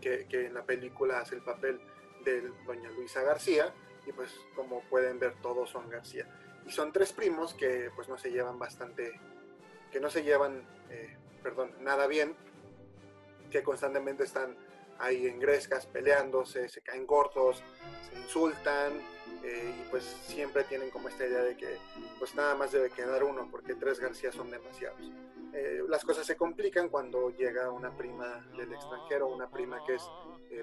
que, 0.00 0.26
en 0.30 0.54
la 0.54 0.64
película 0.64 1.20
hace 1.20 1.36
el 1.36 1.42
papel 1.42 1.80
de 2.24 2.42
doña 2.66 2.90
Luisa 2.90 3.22
García 3.22 3.72
y 4.06 4.12
pues 4.12 4.34
como 4.56 4.80
pueden 4.82 5.18
ver 5.18 5.34
todos 5.40 5.70
son 5.70 5.88
García. 5.88 6.26
Y 6.66 6.70
son 6.70 6.92
tres 6.92 7.12
primos 7.12 7.54
que 7.54 7.90
pues 7.94 8.08
no 8.08 8.18
se 8.18 8.30
llevan 8.30 8.58
bastante 8.58 9.12
que 9.92 10.00
no 10.00 10.08
se 10.10 10.24
llevan, 10.24 10.66
eh, 10.90 11.18
perdón, 11.42 11.72
nada 11.80 12.06
bien, 12.06 12.34
que 13.50 13.62
constantemente 13.62 14.24
están 14.24 14.56
ahí 14.98 15.26
en 15.26 15.38
grescas 15.38 15.86
peleándose, 15.86 16.68
se 16.70 16.80
caen 16.80 17.06
cortos, 17.06 17.62
se 18.08 18.18
insultan 18.18 18.94
eh, 19.44 19.74
y 19.80 19.90
pues 19.90 20.04
siempre 20.26 20.64
tienen 20.64 20.90
como 20.90 21.08
esta 21.08 21.26
idea 21.26 21.42
de 21.42 21.56
que 21.56 21.78
pues 22.18 22.34
nada 22.34 22.54
más 22.54 22.72
debe 22.72 22.90
quedar 22.90 23.24
uno 23.24 23.48
porque 23.50 23.74
tres 23.74 23.98
García 23.98 24.32
son 24.32 24.50
demasiados. 24.50 25.00
Eh, 25.52 25.82
las 25.88 26.04
cosas 26.04 26.26
se 26.26 26.36
complican 26.36 26.88
cuando 26.88 27.30
llega 27.30 27.70
una 27.70 27.96
prima 27.96 28.46
del 28.56 28.72
extranjero, 28.72 29.28
una 29.28 29.50
prima 29.50 29.84
que 29.86 29.94
es 29.94 30.02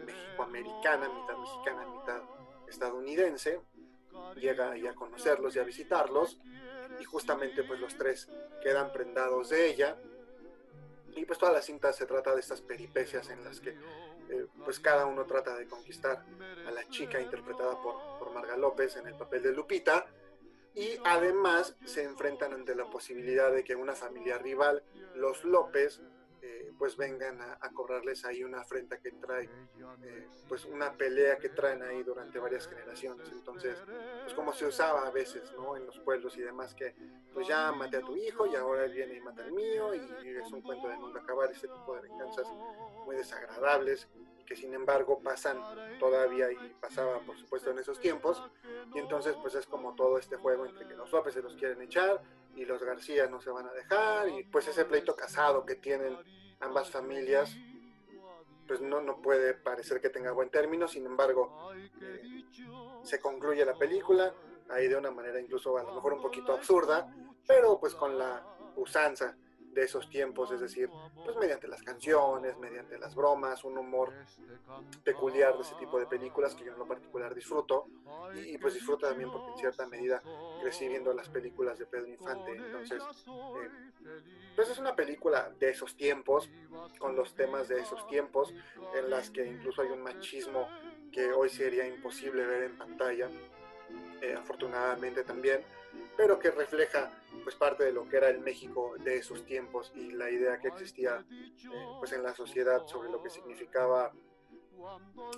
mexicoamericana, 0.05 1.09
mitad 1.09 1.37
mexicana, 1.37 1.85
mitad 1.87 2.21
estadounidense, 2.67 3.59
llega 4.35 4.71
ahí 4.71 4.87
a 4.87 4.93
conocerlos 4.93 5.55
y 5.55 5.59
a 5.59 5.63
visitarlos 5.63 6.39
y 6.99 7.03
justamente 7.03 7.63
pues 7.63 7.79
los 7.79 7.95
tres 7.95 8.29
quedan 8.61 8.91
prendados 8.91 9.49
de 9.49 9.69
ella 9.69 9.97
y 11.15 11.25
pues 11.25 11.39
toda 11.39 11.51
la 11.51 11.61
cinta 11.61 11.91
se 11.93 12.05
trata 12.05 12.33
de 12.33 12.41
estas 12.41 12.61
peripecias 12.61 13.29
en 13.29 13.43
las 13.43 13.59
que 13.59 13.75
eh, 14.29 14.47
pues 14.63 14.79
cada 14.79 15.05
uno 15.05 15.25
trata 15.25 15.55
de 15.55 15.67
conquistar 15.67 16.23
a 16.67 16.71
la 16.71 16.87
chica 16.89 17.19
interpretada 17.19 17.81
por, 17.81 17.95
por 18.19 18.31
Marga 18.33 18.57
López 18.57 18.95
en 18.95 19.07
el 19.07 19.15
papel 19.15 19.43
de 19.43 19.53
Lupita 19.53 20.05
y 20.75 20.99
además 21.03 21.75
se 21.85 22.03
enfrentan 22.03 22.53
ante 22.53 22.75
la 22.75 22.89
posibilidad 22.89 23.51
de 23.51 23.63
que 23.63 23.75
una 23.75 23.95
familia 23.95 24.37
rival, 24.37 24.83
los 25.15 25.43
López, 25.43 26.01
eh, 26.41 26.71
pues 26.77 26.95
vengan 26.97 27.39
a, 27.41 27.69
cobrarles 27.73 28.25
ahí 28.25 28.43
una 28.43 28.61
afrenta 28.61 28.97
que 28.99 29.11
trae, 29.11 29.45
eh, 30.03 30.27
pues 30.47 30.65
una 30.65 30.93
pelea 30.93 31.37
que 31.37 31.49
traen 31.49 31.83
ahí 31.83 32.03
durante 32.03 32.39
varias 32.39 32.67
generaciones. 32.67 33.29
Entonces, 33.31 33.81
pues 34.21 34.33
como 34.33 34.53
se 34.53 34.65
usaba 34.65 35.07
a 35.07 35.11
veces, 35.11 35.51
¿no? 35.53 35.75
En 35.77 35.85
los 35.85 35.99
pueblos 35.99 36.37
y 36.37 36.41
demás, 36.41 36.73
que 36.73 36.95
pues 37.33 37.47
ya 37.47 37.71
maté 37.71 37.97
a 37.97 38.01
tu 38.01 38.15
hijo 38.15 38.47
y 38.47 38.55
ahora 38.55 38.85
él 38.85 38.93
viene 38.93 39.15
y 39.15 39.21
mata 39.21 39.43
al 39.43 39.51
mío 39.51 39.93
y 39.93 39.99
es 40.27 40.51
un 40.51 40.61
cuento 40.61 40.87
de 40.87 40.97
nunca 40.97 41.19
acabar, 41.19 41.51
ese 41.51 41.67
tipo 41.67 41.95
de 41.95 42.01
venganzas 42.01 42.47
muy 43.05 43.15
desagradables 43.15 44.07
que 44.49 44.55
sin 44.55 44.73
embargo 44.73 45.19
pasan 45.21 45.61
todavía 45.99 46.51
y 46.51 46.73
pasaba 46.81 47.19
por 47.19 47.37
supuesto 47.37 47.69
en 47.69 47.77
esos 47.77 47.99
tiempos 47.99 48.43
y 48.95 48.97
entonces 48.97 49.35
pues 49.43 49.53
es 49.53 49.67
como 49.67 49.93
todo 49.93 50.17
este 50.17 50.37
juego 50.37 50.65
entre 50.65 50.87
que 50.87 50.95
los 50.95 51.11
López 51.11 51.35
se 51.35 51.43
los 51.43 51.55
quieren 51.55 51.79
echar 51.83 52.19
y 52.59 52.65
los 52.65 52.83
García 52.83 53.27
no 53.27 53.39
se 53.41 53.49
van 53.49 53.67
a 53.67 53.73
dejar 53.73 54.27
y 54.29 54.43
pues 54.43 54.67
ese 54.67 54.83
pleito 54.83 55.15
casado 55.15 55.65
que 55.65 55.75
tienen 55.75 56.17
ambas 56.59 56.89
familias 56.91 57.55
pues 58.67 58.81
no, 58.81 59.01
no 59.01 59.21
puede 59.21 59.53
parecer 59.53 59.99
que 59.99 60.09
tenga 60.09 60.31
buen 60.31 60.49
término, 60.49 60.87
sin 60.87 61.05
embargo 61.05 61.71
eh, 62.01 62.43
se 63.03 63.19
concluye 63.19 63.65
la 63.65 63.73
película 63.75 64.33
ahí 64.69 64.87
de 64.87 64.97
una 64.97 65.09
manera 65.09 65.39
incluso 65.39 65.77
a 65.77 65.83
lo 65.83 65.95
mejor 65.95 66.13
un 66.13 66.21
poquito 66.21 66.53
absurda, 66.53 67.11
pero 67.47 67.79
pues 67.79 67.95
con 67.95 68.19
la 68.19 68.45
usanza 68.75 69.35
de 69.79 69.85
esos 69.85 70.09
tiempos, 70.09 70.51
es 70.51 70.59
decir, 70.59 70.89
pues 71.23 71.37
mediante 71.37 71.67
las 71.67 71.81
canciones, 71.81 72.57
mediante 72.57 72.97
las 72.97 73.15
bromas, 73.15 73.63
un 73.63 73.77
humor 73.77 74.13
peculiar 75.03 75.55
de 75.55 75.61
ese 75.61 75.75
tipo 75.75 75.99
de 75.99 76.05
películas 76.05 76.53
que 76.53 76.65
yo 76.65 76.73
en 76.73 76.79
lo 76.79 76.87
particular 76.87 77.33
disfruto 77.33 77.87
y, 78.35 78.57
pues 78.57 78.73
disfruto 78.73 79.07
también 79.07 79.31
porque 79.31 79.51
en 79.51 79.57
cierta 79.57 79.87
medida 79.87 80.21
crecí 80.61 80.87
viendo 80.87 81.13
las 81.13 81.29
películas 81.29 81.79
de 81.79 81.85
Pedro 81.85 82.07
Infante, 82.07 82.51
entonces 82.51 83.01
eh, 83.01 83.69
pues 84.55 84.69
es 84.69 84.77
una 84.79 84.95
película 84.95 85.49
de 85.57 85.69
esos 85.69 85.95
tiempos, 85.95 86.49
con 86.97 87.15
los 87.15 87.33
temas 87.35 87.69
de 87.69 87.79
esos 87.79 88.05
tiempos, 88.07 88.53
en 88.95 89.09
las 89.09 89.29
que 89.29 89.45
incluso 89.45 89.81
hay 89.81 89.89
un 89.89 90.01
machismo 90.01 90.67
que 91.11 91.31
hoy 91.31 91.49
sería 91.49 91.87
imposible 91.87 92.45
ver 92.45 92.63
en 92.63 92.77
pantalla, 92.77 93.29
eh, 94.21 94.35
afortunadamente 94.37 95.23
también, 95.23 95.63
pero 96.17 96.37
que 96.37 96.51
refleja 96.51 97.11
pues 97.43 97.55
parte 97.55 97.83
de 97.83 97.91
lo 97.91 98.07
que 98.07 98.17
era 98.17 98.29
el 98.29 98.39
México 98.39 98.95
de 99.03 99.17
esos 99.17 99.45
tiempos 99.45 99.91
y 99.95 100.11
la 100.11 100.29
idea 100.29 100.59
que 100.59 100.67
existía 100.69 101.25
eh, 101.29 101.67
pues 101.99 102.11
en 102.11 102.23
la 102.23 102.33
sociedad 102.33 102.85
sobre 102.87 103.09
lo 103.09 103.21
que 103.21 103.29
significaba 103.29 104.11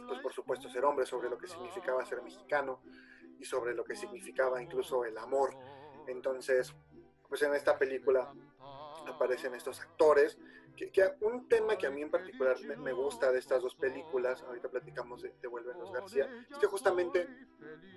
pues 0.08 0.20
por 0.20 0.34
supuesto 0.34 0.70
ser 0.70 0.86
hombre, 0.86 1.06
sobre 1.06 1.30
lo 1.30 1.38
que 1.38 1.48
significaba 1.48 2.06
ser 2.06 2.22
mexicano 2.22 2.82
y 3.40 3.46
sobre 3.46 3.74
lo 3.74 3.84
que 3.84 3.96
significaba 3.96 4.62
incluso 4.62 5.04
el 5.04 5.18
amor. 5.18 5.56
Entonces, 6.08 6.74
pues 7.28 7.42
en 7.42 7.56
esta 7.56 7.78
película 7.78 8.34
aparecen 9.08 9.54
estos 9.56 9.80
actores, 9.80 10.38
que, 10.76 10.92
un 11.22 11.48
tema 11.48 11.78
que 11.78 11.88
a 11.88 11.92
mí 11.92 12.02
en 12.02 12.10
particular 12.10 12.58
me, 12.78 12.94
gusta 12.94 13.32
de 13.32 13.40
estas 13.40 13.62
dos 13.62 13.76
películas, 13.76 14.42
ahorita 14.44 14.70
platicamos 14.70 15.22
de, 15.22 15.34
de 15.42 15.48
Vuelven 15.48 15.78
los 15.78 15.92
García, 15.92 16.30
es 16.50 16.58
que 16.58 16.68
justamente 16.68 17.28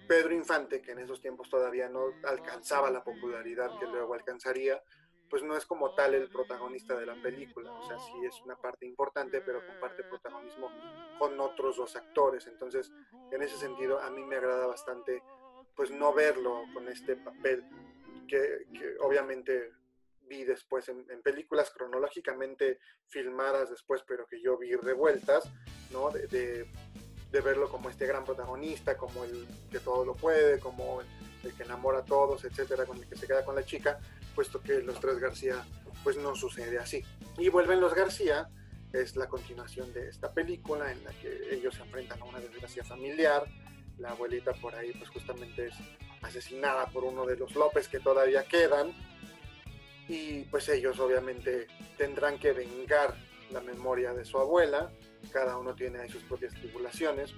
Pedro 0.09 0.35
Infante, 0.35 0.83
que 0.83 0.93
en 0.93 0.99
esos 0.99 1.21
tiempos 1.21 1.49
todavía 1.49 1.89
no 1.89 2.07
alcanzaba 2.25 2.91
la 2.91 3.03
popularidad 3.03 3.79
que 3.79 3.87
luego 3.87 4.15
alcanzaría, 4.15 4.83
pues 5.31 5.43
no 5.43 5.57
es 5.57 5.65
como 5.67 5.95
tal 5.95 6.15
el 6.15 6.29
protagonista 6.29 6.95
de 6.95 7.07
la 7.07 7.21
película, 7.21 7.73
o 7.73 7.87
sea, 7.87 7.99
sí 7.99 8.13
es 8.25 8.41
una 8.43 8.57
parte 8.57 8.87
importante, 8.87 9.41
pero 9.41 9.67
comparte 9.67 10.05
protagonismo 10.05 10.71
con 11.19 11.39
otros 11.41 11.77
dos 11.77 11.97
actores, 11.97 12.47
entonces 12.47 12.93
en 13.31 13.43
ese 13.43 13.57
sentido 13.57 14.01
a 14.01 14.11
mí 14.11 14.23
me 14.25 14.37
agrada 14.37 14.67
bastante 14.67 15.23
pues 15.75 15.91
no 15.91 16.13
verlo 16.13 16.63
con 16.73 16.89
este 16.89 17.17
papel 17.17 17.65
que, 18.29 18.67
obviamente 19.01 19.73
vi 20.29 20.45
después 20.45 20.89
en, 20.89 21.05
películas 21.23 21.71
cronológicamente 21.71 22.79
filmadas 23.09 23.71
después, 23.71 24.03
pero 24.07 24.27
que 24.27 24.41
yo 24.41 24.59
vi 24.59 24.75
revueltas, 24.75 25.45
¿no? 25.91 26.11
De, 26.11 26.69
verlo 27.43 27.69
como 27.69 27.91
este 27.91 28.07
gran 28.07 28.25
protagonista, 28.25 28.97
como 28.97 29.25
el 29.25 29.49
que 29.69 29.81
todo 29.81 30.05
lo 30.05 30.15
puede, 30.15 30.61
como 30.61 31.01
el, 31.01 31.53
que 31.53 31.65
enamora 31.65 31.99
a 31.99 32.05
todos, 32.05 32.45
etcétera, 32.45 32.87
con 32.87 32.97
el 32.97 33.09
que 33.09 33.17
se 33.17 33.27
queda 33.27 33.45
con 33.45 33.57
la 33.57 33.65
chica, 33.65 33.99
puesto 34.37 34.61
que 34.63 34.81
los 34.81 35.01
tres 35.01 35.19
García, 35.19 35.65
pues 36.05 36.17
no 36.17 36.37
sucede 36.37 36.79
así. 36.79 37.05
Y 37.37 37.49
vuelven 37.49 37.81
los 37.81 37.93
García, 37.93 38.49
es 38.93 39.17
la 39.17 39.27
continuación 39.27 39.93
de 39.93 40.09
esta 40.09 40.33
película 40.33 40.93
en 40.93 41.03
la 41.03 41.11
que 41.11 41.55
ellos 41.55 41.75
se 41.75 41.83
enfrentan 41.83 42.23
a 42.23 42.25
una 42.25 42.39
desgracia 42.39 42.85
familiar, 42.85 43.45
la 43.99 44.11
abuelita 44.11 44.53
por 44.55 44.75
ahí 44.75 44.93
pues 44.93 45.11
justamente 45.11 45.67
es 45.67 45.75
asesinada 46.23 46.87
por 46.87 47.05
uno 47.05 47.27
de 47.27 47.37
los 47.37 47.55
López 47.55 47.89
que 47.89 48.01
todavía 48.01 48.45
quedan 48.45 48.93
y 50.09 50.43
pues 50.45 50.69
ellos 50.69 50.99
obviamente 50.99 51.67
tendrán 51.97 52.39
que 52.39 52.53
vengar 52.53 53.17
la 53.51 53.61
memoria 53.61 54.13
de 54.13 54.25
su 54.25 54.39
abuela, 54.39 54.91
cada 55.33 55.57
uno 55.57 55.75
tiene 55.75 56.01
ahí 56.01 56.09
sus 56.09 56.23
propias 56.25 56.55
tribulaciones. 56.55 57.33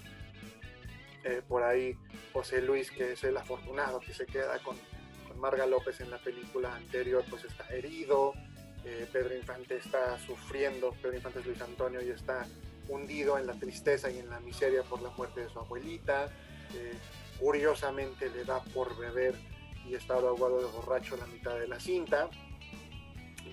Eh, 1.24 1.42
por 1.46 1.62
ahí 1.62 1.96
José 2.32 2.62
Luis, 2.62 2.90
que 2.90 3.12
es 3.12 3.24
el 3.24 3.36
afortunado 3.36 3.98
que 4.00 4.14
se 4.14 4.26
queda 4.26 4.58
con, 4.60 4.76
Marga 5.38 5.66
López 5.66 6.00
en 6.00 6.10
la 6.10 6.16
película 6.16 6.74
anterior, 6.74 7.22
pues 7.28 7.44
está 7.44 7.68
herido. 7.68 8.32
Eh, 8.86 9.06
Pedro 9.12 9.36
Infante 9.36 9.76
está 9.76 10.18
sufriendo, 10.20 10.92
Pedro 11.02 11.16
Infante 11.16 11.40
es 11.40 11.46
Luis 11.46 11.60
Antonio 11.60 12.00
y 12.00 12.08
está 12.08 12.46
hundido 12.88 13.36
en 13.36 13.46
la 13.46 13.52
tristeza 13.52 14.10
y 14.10 14.18
en 14.18 14.30
la 14.30 14.40
miseria 14.40 14.82
por 14.84 15.02
la 15.02 15.10
muerte 15.10 15.42
de 15.42 15.50
su 15.50 15.58
abuelita 15.58 16.30
curiosamente 17.38 18.30
le 18.30 18.44
da 18.44 18.60
por 18.74 18.96
beber 18.96 19.34
y 19.86 19.94
estar 19.94 20.18
ahogado 20.18 20.58
de 20.58 20.66
borracho 20.66 21.16
la 21.16 21.26
mitad 21.26 21.58
de 21.58 21.68
la 21.68 21.78
cinta. 21.78 22.28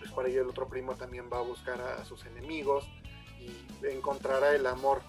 Pues 0.04 0.12
por 0.14 0.28
ello 0.28 0.42
el 0.42 0.50
otro 0.50 0.68
primo 0.68 0.96
también 0.96 1.30
va 1.32 1.38
a 1.38 1.44
buscar 1.44 1.80
a, 1.80 2.04
sus 2.04 2.26
enemigos 2.26 2.86
y 3.40 3.88
encontrará 3.88 4.54
el 4.54 4.68
amor 4.68 5.02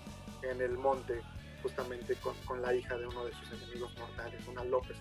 en 0.43 0.61
el 0.61 0.79
monte 0.79 1.21
justamente 1.65 2.17
con, 2.47 2.63
la 2.63 2.73
hija 2.73 2.97
de 2.97 3.05
uno 3.05 3.25
de 3.25 3.33
sus 3.33 3.51
enemigos 3.61 3.93
mortales, 3.99 4.47
una 4.47 4.63
López. 4.63 4.97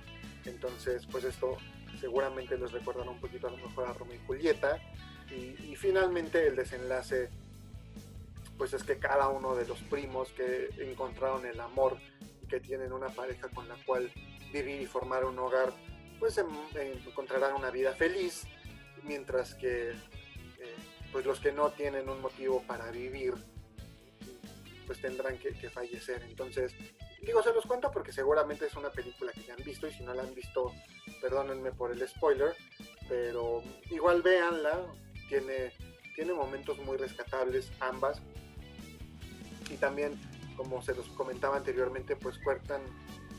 Entonces, 0.45 1.05
pues 1.05 1.25
esto 1.25 1.57
seguramente 1.99 2.57
les 2.57 2.71
recordará 2.71 3.07
un 3.07 3.19
poquito 3.19 3.47
a 3.47 3.51
lo 3.51 3.57
mejor 3.57 3.87
a 3.87 3.93
Romeo 3.93 4.15
y 4.15 4.25
Julieta. 4.25 4.81
Y, 5.29 5.71
y, 5.71 5.75
finalmente 5.75 6.47
el 6.47 6.55
desenlace, 6.55 7.29
pues 8.57 8.73
es 8.73 8.83
que 8.83 8.97
cada 8.97 9.27
uno 9.27 9.53
de 9.53 9.67
los 9.67 9.79
primos 9.83 10.29
que 10.29 10.69
encontraron 10.79 11.45
el 11.45 11.59
amor 11.59 11.99
que 12.49 12.59
tienen 12.59 12.91
una 12.93 13.09
pareja 13.09 13.47
con 13.49 13.67
la 13.67 13.75
cual 13.85 14.11
vivir 14.51 14.81
y 14.81 14.87
formar 14.87 15.23
un 15.23 15.37
hogar, 15.37 15.71
pues 16.17 16.39
encontrarán 16.39 17.53
una 17.53 17.69
vida 17.69 17.93
feliz, 17.93 18.47
mientras 19.03 19.55
que 19.55 19.91
eh, 19.91 20.75
pues 21.11 21.25
los 21.25 21.39
que 21.39 21.51
no 21.51 21.71
tienen 21.71 22.09
un 22.09 22.21
motivo 22.21 22.63
para 22.63 22.89
vivir, 22.91 23.33
pues 24.85 25.01
tendrán 25.01 25.37
que, 25.37 25.53
fallecer. 25.69 26.23
Entonces, 26.23 26.73
digo, 27.21 27.41
se 27.41 27.53
los 27.53 27.65
cuento 27.65 27.91
porque 27.91 28.11
seguramente 28.11 28.65
es 28.65 28.75
una 28.75 28.89
película 28.89 29.31
que 29.31 29.43
ya 29.43 29.53
han 29.53 29.63
visto 29.63 29.87
y 29.87 29.93
si 29.93 30.03
no 30.03 30.13
la 30.13 30.23
han 30.23 30.33
visto, 30.33 30.73
perdónenme 31.21 31.71
por 31.71 31.91
el 31.91 32.07
spoiler, 32.07 32.55
pero 33.07 33.63
igual 33.89 34.21
véanla, 34.21 34.85
tiene, 35.29 35.73
tiene 36.15 36.33
momentos 36.33 36.77
muy 36.79 36.97
rescatables 36.97 37.71
ambas 37.79 38.21
y 39.69 39.77
también 39.77 40.19
como 40.55 40.81
se 40.81 40.93
los 40.93 41.07
comentaba 41.09 41.57
anteriormente, 41.57 42.15
pues 42.15 42.37
cuentan, 42.39 42.81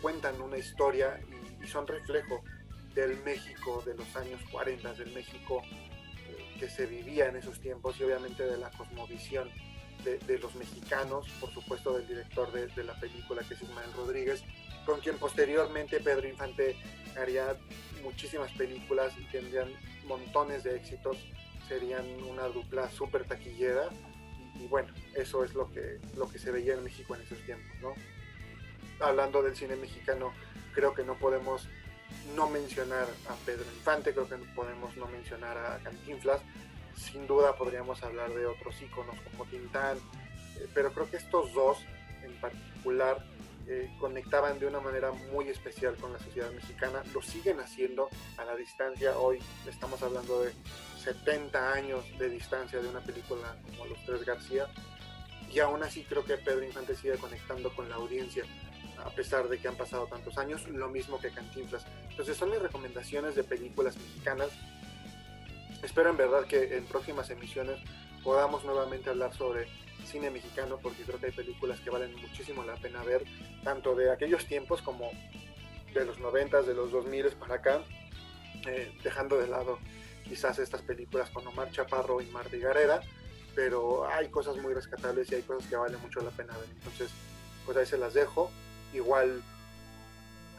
cuentan 0.02 0.40
una 0.40 0.58
historia 0.58 1.20
y, 1.62 1.66
son 1.66 1.86
reflejo 1.86 2.42
del 2.94 3.22
México 3.24 3.82
de 3.84 3.94
los 3.94 4.14
años 4.16 4.40
40, 4.50 4.94
del 4.94 5.12
México 5.12 5.62
eh, 6.28 6.56
que 6.58 6.68
se 6.68 6.86
vivía 6.86 7.26
en 7.26 7.36
esos 7.36 7.60
tiempos 7.60 7.96
y 7.98 8.04
obviamente 8.04 8.44
de 8.44 8.56
la 8.56 8.70
cosmovisión 8.70 9.50
de, 10.04 10.38
los 10.38 10.54
mexicanos, 10.54 11.26
por 11.40 11.50
supuesto 11.54 11.96
del 11.96 12.06
director 12.06 12.52
de, 12.52 12.84
la 12.84 12.94
película 13.00 13.42
que 13.42 13.54
es 13.54 13.62
Ismael 13.62 13.90
Rodríguez, 13.96 14.44
con 14.84 15.00
quien 15.00 15.16
posteriormente 15.16 15.98
Pedro 16.00 16.28
Infante 16.28 16.76
haría 17.16 17.56
muchísimas 18.02 18.52
películas 18.52 19.14
y 19.18 19.24
tendrían 19.24 19.68
montones 20.06 20.62
de 20.62 20.76
éxitos, 20.76 21.16
serían 21.68 22.04
una 22.24 22.48
dupla 22.48 22.90
súper 22.90 23.24
taquillera 23.24 23.88
y 24.56 24.66
bueno, 24.66 24.92
eso 25.14 25.42
es 25.42 25.54
lo 25.54 25.70
que, 25.72 26.00
lo 26.16 26.28
que 26.28 26.38
se 26.38 26.50
veía 26.50 26.74
en 26.74 26.84
México 26.84 27.14
en 27.14 27.22
esos 27.22 27.38
tiempos, 27.46 27.74
¿no? 27.80 27.94
Hablando 29.00 29.42
del 29.42 29.56
cine 29.56 29.74
mexicano, 29.74 30.34
creo 30.74 30.94
que 30.94 31.02
no 31.02 31.18
podemos 31.18 31.66
no 32.34 32.48
mencionar 32.48 33.06
a 33.28 33.34
Pedro 33.46 33.64
Infante, 33.76 34.12
creo 34.12 34.28
que 34.28 34.36
podemos 34.54 34.96
no 34.96 35.06
mencionar 35.06 35.56
a 35.58 35.78
Cantinflas, 35.82 36.40
sin 36.96 37.26
duda 37.26 37.56
podríamos 37.56 38.02
hablar 38.02 38.32
de 38.32 38.46
otros 38.46 38.80
íconos 38.80 39.16
como 39.30 39.44
Tintán, 39.46 39.98
eh, 40.56 40.68
pero 40.74 40.92
creo 40.92 41.10
que 41.10 41.16
estos 41.16 41.52
dos 41.52 41.78
en 42.22 42.34
particular 42.40 43.24
eh, 43.66 43.90
conectaban 43.98 44.58
de 44.58 44.66
una 44.66 44.80
manera 44.80 45.10
muy 45.32 45.48
especial 45.48 45.96
con 45.96 46.12
la 46.12 46.18
sociedad 46.18 46.50
mexicana, 46.52 47.02
lo 47.12 47.22
siguen 47.22 47.60
haciendo 47.60 48.08
a 48.36 48.44
la 48.44 48.54
distancia, 48.56 49.16
hoy 49.18 49.38
estamos 49.66 50.02
hablando 50.02 50.42
de 50.42 50.52
70 51.02 51.72
años 51.72 52.04
de 52.18 52.28
distancia 52.28 52.80
de 52.80 52.88
una 52.88 53.00
película 53.00 53.56
como 53.66 53.86
Los 53.86 54.04
Tres 54.04 54.24
García, 54.24 54.66
y 55.50 55.60
aún 55.60 55.82
así 55.82 56.04
creo 56.04 56.24
que 56.24 56.36
Pedro 56.36 56.64
Infante 56.64 56.94
sigue 56.94 57.16
conectando 57.16 57.74
con 57.74 57.88
la 57.88 57.94
audiencia, 57.96 58.44
a 59.04 59.10
pesar 59.10 59.48
de 59.48 59.58
que 59.58 59.68
han 59.68 59.76
pasado 59.76 60.06
tantos 60.06 60.38
años, 60.38 60.66
lo 60.68 60.88
mismo 60.88 61.20
que 61.20 61.30
Cantinflas. 61.30 61.86
Entonces 62.10 62.36
son 62.36 62.50
mis 62.50 62.60
recomendaciones 62.60 63.34
de 63.34 63.44
películas 63.44 63.96
mexicanas. 63.96 64.48
Espero 65.82 66.10
en 66.10 66.16
verdad 66.16 66.44
que 66.46 66.76
en 66.76 66.84
próximas 66.86 67.28
emisiones 67.30 67.78
podamos 68.22 68.64
nuevamente 68.64 69.10
hablar 69.10 69.34
sobre 69.34 69.68
cine 70.06 70.30
mexicano, 70.30 70.78
porque 70.82 71.02
creo 71.02 71.18
que 71.18 71.26
hay 71.26 71.32
películas 71.32 71.80
que 71.80 71.90
valen 71.90 72.14
muchísimo 72.16 72.64
la 72.64 72.76
pena 72.76 73.02
ver, 73.02 73.24
tanto 73.62 73.94
de 73.94 74.10
aquellos 74.10 74.46
tiempos 74.46 74.82
como 74.82 75.10
de 75.92 76.04
los 76.04 76.18
90, 76.18 76.62
de 76.62 76.74
los 76.74 76.90
2000 76.90 77.26
para 77.32 77.56
acá, 77.56 77.82
eh, 78.66 78.92
dejando 79.02 79.38
de 79.38 79.48
lado 79.48 79.78
quizás 80.24 80.58
estas 80.58 80.82
películas 80.82 81.30
con 81.30 81.46
Omar 81.46 81.70
Chaparro 81.70 82.20
y 82.20 82.26
Marta 82.26 82.56
Gareda, 82.56 83.02
pero 83.54 84.08
hay 84.08 84.28
cosas 84.28 84.56
muy 84.56 84.72
rescatables 84.74 85.30
y 85.30 85.36
hay 85.36 85.42
cosas 85.42 85.68
que 85.68 85.76
vale 85.76 85.96
mucho 85.98 86.20
la 86.20 86.30
pena 86.30 86.56
ver. 86.56 86.68
Entonces, 86.70 87.10
pues 87.64 87.76
ahí 87.76 87.86
se 87.86 87.98
las 87.98 88.14
dejo. 88.14 88.50
Igual 88.94 89.42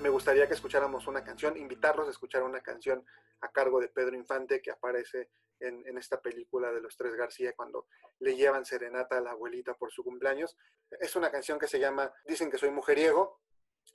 me 0.02 0.10
gustaría 0.10 0.46
que 0.46 0.54
escucháramos 0.54 1.08
una 1.08 1.24
canción, 1.24 1.58
invitarlos 1.58 2.08
a 2.08 2.12
escuchar 2.12 2.44
una 2.44 2.60
canción 2.60 3.06
a 3.40 3.50
cargo 3.50 3.80
de 3.80 3.88
Pedro 3.88 4.18
Infante 4.18 4.62
que 4.62 4.72
aparece 4.72 5.30
en, 5.62 5.98
esta 5.98 6.22
película 6.22 6.70
de 6.74 6.82
los 6.82 6.98
tres 6.98 7.16
García 7.16 7.54
cuando 7.56 7.88
le 8.20 8.36
llevan 8.36 8.66
serenata 8.66 9.18
a 9.18 9.22
la 9.22 9.32
abuelita 9.32 9.74
por 9.76 9.90
su 9.90 10.04
cumpleaños. 10.04 10.58
Es 11.00 11.16
una 11.16 11.32
canción 11.32 11.58
que 11.58 11.68
se 11.68 11.80
llama 11.80 12.12
Dicen 12.26 12.52
que 12.52 12.58
soy 12.58 12.72
mujeriego. 12.72 13.40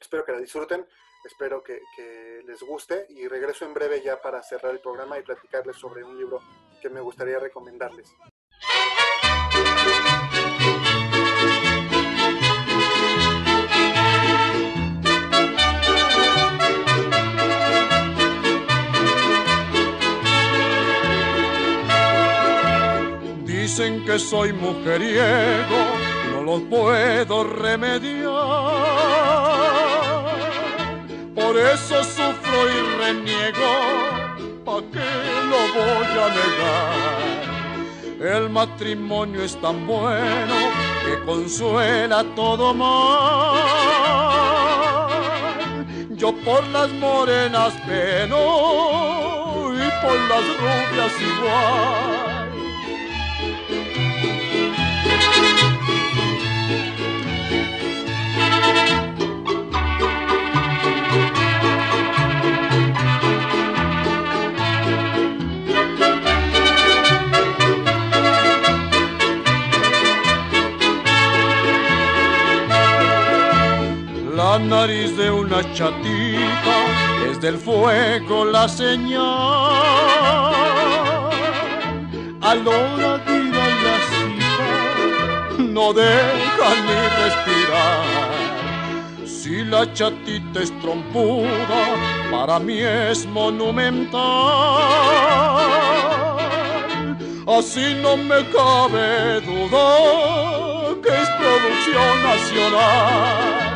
Espero 0.01 0.25
que 0.25 0.33
la 0.33 0.41
disfruten. 0.41 0.87
Espero 1.23 1.63
que, 1.63 1.83
les 2.47 2.63
guste 2.63 3.07
y 3.11 3.29
regreso 3.29 3.67
en 3.67 3.75
breve 3.75 4.01
ya 4.03 4.23
para 4.23 4.43
cerrar 4.43 4.73
el 4.73 4.81
programa 4.81 5.19
y 5.19 5.23
platicarles 5.23 5.77
sobre 5.77 6.03
un 6.03 6.17
libro 6.17 6.41
que 6.81 6.89
me 6.89 7.01
gustaría 7.01 7.39
recomendarles. 7.39 8.11
Dicen 23.71 24.05
que 24.05 24.19
soy 24.19 24.53
mujeriego, 24.53 25.81
no 26.33 26.43
lo 26.43 26.59
puedo 26.69 27.45
remediar 27.45 28.33
por 31.37 31.57
eso 31.57 32.03
sufro 32.03 32.69
y 32.69 32.81
reniego 32.99 33.73
¿pa' 34.65 34.83
qué 34.93 35.11
lo 35.51 35.61
voy 35.79 36.11
a 36.19 36.29
negar? 36.41 38.35
El 38.39 38.51
matrimonio 38.51 39.41
es 39.45 39.55
tan 39.61 39.87
bueno 39.87 40.57
que 41.07 41.25
consuela 41.25 42.25
todo 42.35 42.75
mal. 42.75 43.55
Yo 46.17 46.35
por 46.45 46.67
las 46.71 46.91
morenas 46.95 47.73
peno 47.87 48.37
y 49.75 49.89
por 50.03 50.19
las 50.29 50.45
rubias 50.59 51.13
igual. 51.21 52.30
Nariz 74.69 75.17
de 75.17 75.31
una 75.31 75.61
chatita 75.73 76.77
es 77.31 77.41
del 77.41 77.57
fuego 77.57 78.45
la 78.45 78.69
señal. 78.69 79.21
A 82.43 82.55
la 82.55 82.71
hora 82.71 83.19
de 83.19 83.39
la 83.85 83.97
cita 84.09 85.63
no 85.63 85.93
deja 85.93 86.69
ni 86.87 86.99
respirar. 87.23 88.21
Si 89.27 89.65
la 89.65 89.93
chatita 89.93 90.61
es 90.61 90.73
trompuda, 90.81 91.83
para 92.31 92.59
mí 92.59 92.79
es 92.79 93.27
monumental. 93.27 94.21
Así 97.47 97.95
no 98.01 98.17
me 98.17 98.49
cabe 98.51 99.41
duda 99.41 100.95
que 101.03 101.09
es 101.09 101.29
producción 101.39 102.23
nacional. 102.23 103.70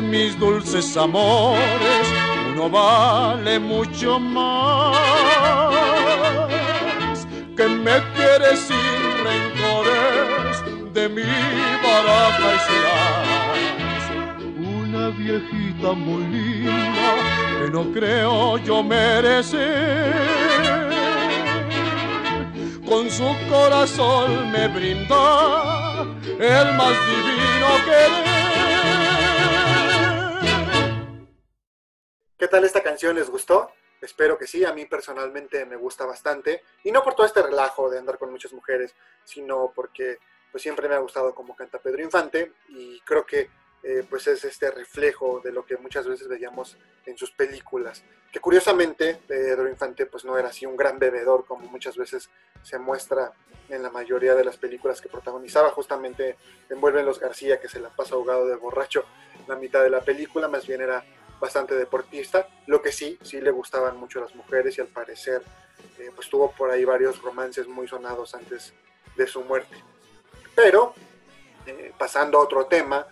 Entre 0.00 0.02
mis 0.02 0.38
dulces 0.38 0.96
amores, 0.96 2.06
uno 2.52 2.70
vale 2.70 3.58
mucho 3.58 4.18
más. 4.18 4.96
Que 7.56 7.68
me 7.68 8.00
quiere 8.14 8.56
sin 8.56 8.76
rencores 9.28 10.62
de 10.94 11.08
mi 11.08 11.22
baraja 11.82 12.54
y 12.54 12.58
serás 12.68 14.04
una 14.58 15.10
viejita 15.10 15.92
muy 15.92 16.22
linda 16.24 17.14
que 17.60 17.70
no 17.70 17.92
creo 17.92 18.58
yo 18.58 18.82
merecer. 18.82 20.14
Con 22.88 23.10
su 23.10 23.36
corazón 23.48 24.50
me 24.50 24.66
brinda 24.68 26.04
el 26.40 26.74
más 26.76 26.94
divino 27.06 27.68
querer. 27.84 28.29
Tal 32.50 32.64
esta 32.64 32.82
canción? 32.82 33.16
¿Les 33.16 33.30
gustó? 33.30 33.72
Espero 34.02 34.36
que 34.36 34.46
sí, 34.46 34.64
a 34.64 34.72
mí 34.72 34.84
personalmente 34.84 35.64
me 35.64 35.76
gusta 35.76 36.04
bastante. 36.04 36.62
Y 36.84 36.92
no 36.92 37.02
por 37.02 37.14
todo 37.14 37.26
este 37.26 37.42
relajo 37.42 37.88
de 37.88 37.98
andar 37.98 38.18
con 38.18 38.30
muchas 38.30 38.52
mujeres, 38.52 38.94
sino 39.24 39.72
porque 39.74 40.18
pues 40.50 40.62
siempre 40.62 40.88
me 40.88 40.96
ha 40.96 40.98
gustado 40.98 41.34
como 41.34 41.54
canta 41.54 41.78
Pedro 41.78 42.02
Infante 42.02 42.52
y 42.68 43.00
creo 43.02 43.24
que 43.24 43.48
eh, 43.82 44.04
pues 44.10 44.26
es 44.26 44.44
este 44.44 44.70
reflejo 44.70 45.40
de 45.42 45.52
lo 45.52 45.64
que 45.64 45.76
muchas 45.76 46.06
veces 46.06 46.28
veíamos 46.28 46.76
en 47.06 47.16
sus 47.16 47.30
películas. 47.30 48.02
Que 48.32 48.40
curiosamente 48.40 49.20
Pedro 49.26 49.68
Infante 49.68 50.06
pues 50.06 50.24
no 50.24 50.36
era 50.36 50.48
así 50.48 50.66
un 50.66 50.76
gran 50.76 50.98
bebedor 50.98 51.46
como 51.46 51.68
muchas 51.68 51.96
veces 51.96 52.28
se 52.62 52.78
muestra 52.78 53.32
en 53.68 53.82
la 53.82 53.90
mayoría 53.90 54.34
de 54.34 54.44
las 54.44 54.56
películas 54.56 55.00
que 55.00 55.08
protagonizaba. 55.08 55.70
Justamente 55.70 56.36
envuelven 56.68 57.06
los 57.06 57.20
García 57.20 57.60
que 57.60 57.68
se 57.68 57.80
la 57.80 57.90
pasa 57.90 58.16
ahogado 58.16 58.46
de 58.46 58.56
borracho 58.56 59.04
la 59.46 59.56
mitad 59.56 59.82
de 59.82 59.90
la 59.90 60.00
película, 60.00 60.48
más 60.48 60.66
bien 60.66 60.80
era 60.80 61.04
bastante 61.40 61.74
deportista, 61.74 62.46
lo 62.66 62.82
que 62.82 62.92
sí, 62.92 63.18
sí 63.22 63.40
le 63.40 63.50
gustaban 63.50 63.96
mucho 63.96 64.20
las 64.20 64.34
mujeres 64.34 64.76
y 64.76 64.80
al 64.80 64.88
parecer 64.88 65.42
eh, 65.98 66.10
pues 66.14 66.28
tuvo 66.28 66.52
por 66.52 66.70
ahí 66.70 66.84
varios 66.84 67.20
romances 67.22 67.66
muy 67.66 67.88
sonados 67.88 68.34
antes 68.34 68.74
de 69.16 69.26
su 69.26 69.42
muerte. 69.42 69.76
Pero, 70.54 70.94
eh, 71.66 71.92
pasando 71.98 72.38
a 72.38 72.42
otro 72.42 72.66
tema, 72.66 73.06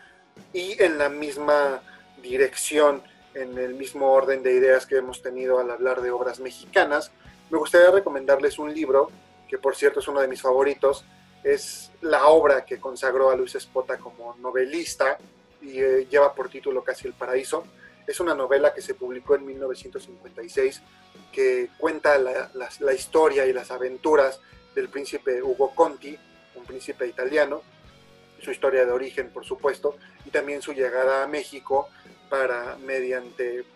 y 0.52 0.80
en 0.82 0.98
la 0.98 1.08
misma 1.08 1.82
dirección, 2.22 3.02
en 3.34 3.58
el 3.58 3.74
mismo 3.74 4.12
orden 4.12 4.42
de 4.42 4.52
ideas 4.52 4.86
que 4.86 4.96
hemos 4.96 5.22
tenido 5.22 5.58
al 5.58 5.70
hablar 5.70 6.00
de 6.00 6.10
obras 6.10 6.40
mexicanas, 6.40 7.10
me 7.50 7.58
gustaría 7.58 7.90
recomendarles 7.90 8.58
un 8.58 8.72
libro, 8.72 9.10
que 9.48 9.58
por 9.58 9.74
cierto 9.74 10.00
es 10.00 10.08
uno 10.08 10.20
de 10.20 10.28
mis 10.28 10.42
favoritos, 10.42 11.04
es 11.42 11.90
la 12.00 12.26
obra 12.26 12.64
que 12.64 12.78
consagró 12.78 13.30
a 13.30 13.36
Luis 13.36 13.54
Espota 13.54 13.96
como 13.96 14.34
novelista 14.36 15.18
y 15.62 15.80
eh, 15.80 16.06
lleva 16.10 16.34
por 16.34 16.48
título 16.48 16.82
Casi 16.82 17.06
el 17.06 17.14
Paraíso. 17.14 17.64
Es 18.08 18.20
una 18.20 18.34
novela 18.34 18.72
que 18.72 18.80
se 18.80 18.94
publicó 18.94 19.34
en 19.34 19.44
1956 19.44 20.80
que 21.30 21.68
cuenta 21.76 22.16
la, 22.16 22.94
historia 22.94 23.44
y 23.44 23.52
las 23.52 23.70
aventuras 23.70 24.40
del 24.74 24.88
príncipe 24.88 25.42
Ugo 25.42 25.74
Conti, 25.74 26.18
un 26.54 26.64
príncipe 26.64 27.06
italiano, 27.06 27.62
su 28.40 28.50
historia 28.50 28.86
de 28.86 28.92
origen, 28.92 29.30
por 29.30 29.44
supuesto, 29.44 29.98
y 30.24 30.30
también 30.30 30.62
su 30.62 30.72
llegada 30.72 31.22
a 31.22 31.26
México 31.26 31.90
para, 32.30 32.78
mediante 32.78 33.66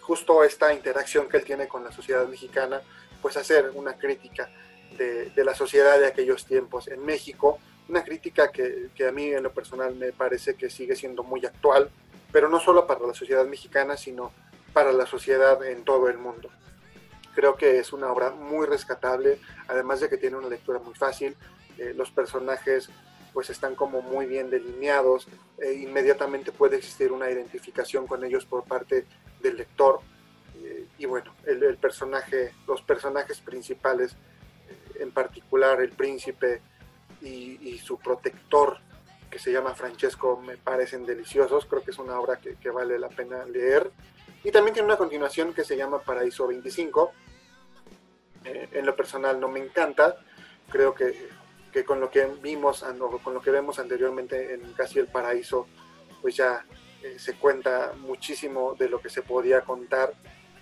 justo 0.00 0.42
esta 0.44 0.72
interacción 0.72 1.28
que 1.28 1.36
él 1.36 1.44
tiene 1.44 1.68
con 1.68 1.84
la 1.84 1.92
sociedad 1.92 2.26
mexicana, 2.26 2.80
pues 3.20 3.36
hacer 3.36 3.72
una 3.74 3.98
crítica 3.98 4.48
de, 4.96 5.30
la 5.44 5.54
sociedad 5.54 5.98
de 6.00 6.06
aquellos 6.06 6.46
tiempos 6.46 6.88
en 6.88 7.04
México, 7.04 7.58
una 7.86 8.02
crítica 8.02 8.50
que 8.50 9.06
a 9.06 9.12
mí 9.12 9.26
en 9.26 9.42
lo 9.42 9.52
personal 9.52 9.94
me 9.94 10.12
parece 10.12 10.54
que 10.54 10.70
sigue 10.70 10.96
siendo 10.96 11.22
muy 11.22 11.44
actual, 11.44 11.90
pero 12.32 12.48
no 12.48 12.60
solo 12.60 12.86
para 12.86 13.06
la 13.06 13.14
sociedad 13.14 13.46
mexicana, 13.46 13.96
sino 13.96 14.32
para 14.72 14.92
la 14.92 15.06
sociedad 15.06 15.64
en 15.64 15.84
todo 15.84 16.08
el 16.08 16.18
mundo. 16.18 16.50
Creo 17.34 17.56
que 17.56 17.78
es 17.78 17.92
una 17.92 18.10
obra 18.10 18.30
muy 18.30 18.66
rescatable, 18.66 19.38
además 19.68 20.00
de 20.00 20.08
que 20.08 20.18
tiene 20.18 20.36
una 20.36 20.48
lectura 20.48 20.78
muy 20.78 20.94
fácil, 20.94 21.36
eh, 21.78 21.94
los 21.96 22.10
personajes 22.10 22.90
pues 23.32 23.50
están 23.50 23.76
como 23.76 24.02
muy 24.02 24.26
bien 24.26 24.50
delineados, 24.50 25.28
e 25.58 25.74
inmediatamente 25.74 26.50
puede 26.50 26.76
existir 26.76 27.12
una 27.12 27.30
identificación 27.30 28.06
con 28.06 28.24
ellos 28.24 28.44
por 28.44 28.64
parte 28.64 29.06
del 29.40 29.56
lector, 29.56 30.00
eh, 30.56 30.86
y 30.98 31.06
bueno, 31.06 31.32
el, 31.46 31.76
personaje, 31.76 32.52
los 32.66 32.82
personajes 32.82 33.40
principales, 33.40 34.16
en 34.98 35.12
particular 35.12 35.80
el 35.80 35.90
príncipe 35.90 36.60
y 37.20 37.78
su 37.78 37.98
protector, 37.98 38.78
que 39.30 39.38
se 39.38 39.52
llama 39.52 39.74
Francesco 39.74 40.40
me 40.44 40.56
parecen 40.56 41.04
deliciosos, 41.04 41.66
creo 41.66 41.82
que 41.82 41.90
es 41.90 41.98
una 41.98 42.18
obra 42.18 42.38
que, 42.38 42.56
que, 42.56 42.70
vale 42.70 42.98
la 42.98 43.08
pena 43.08 43.44
leer. 43.44 43.90
Y 44.44 44.50
también 44.50 44.74
tiene 44.74 44.86
una 44.86 44.96
continuación 44.96 45.52
que 45.52 45.64
se 45.64 45.76
llama 45.76 46.00
Paraíso 46.00 46.46
25. 46.46 47.12
Eh, 48.44 48.68
en 48.72 48.86
lo 48.86 48.94
personal 48.96 49.38
no 49.40 49.48
me 49.48 49.60
encanta, 49.60 50.16
creo 50.70 50.94
que, 50.94 51.28
que, 51.72 51.84
con 51.84 52.00
lo 52.00 52.10
que 52.10 52.26
vimos, 52.40 52.84
con 53.22 53.34
lo 53.34 53.40
que 53.40 53.50
vemos 53.50 53.78
anteriormente 53.78 54.54
en 54.54 54.72
Casi 54.72 54.98
el 54.98 55.08
Paraíso, 55.08 55.66
pues 56.22 56.36
ya 56.36 56.64
eh, 57.02 57.18
se 57.18 57.34
cuenta 57.34 57.92
muchísimo 57.98 58.74
de 58.74 58.88
lo 58.88 59.00
que 59.00 59.10
se 59.10 59.22
podía 59.22 59.62
contar 59.62 60.14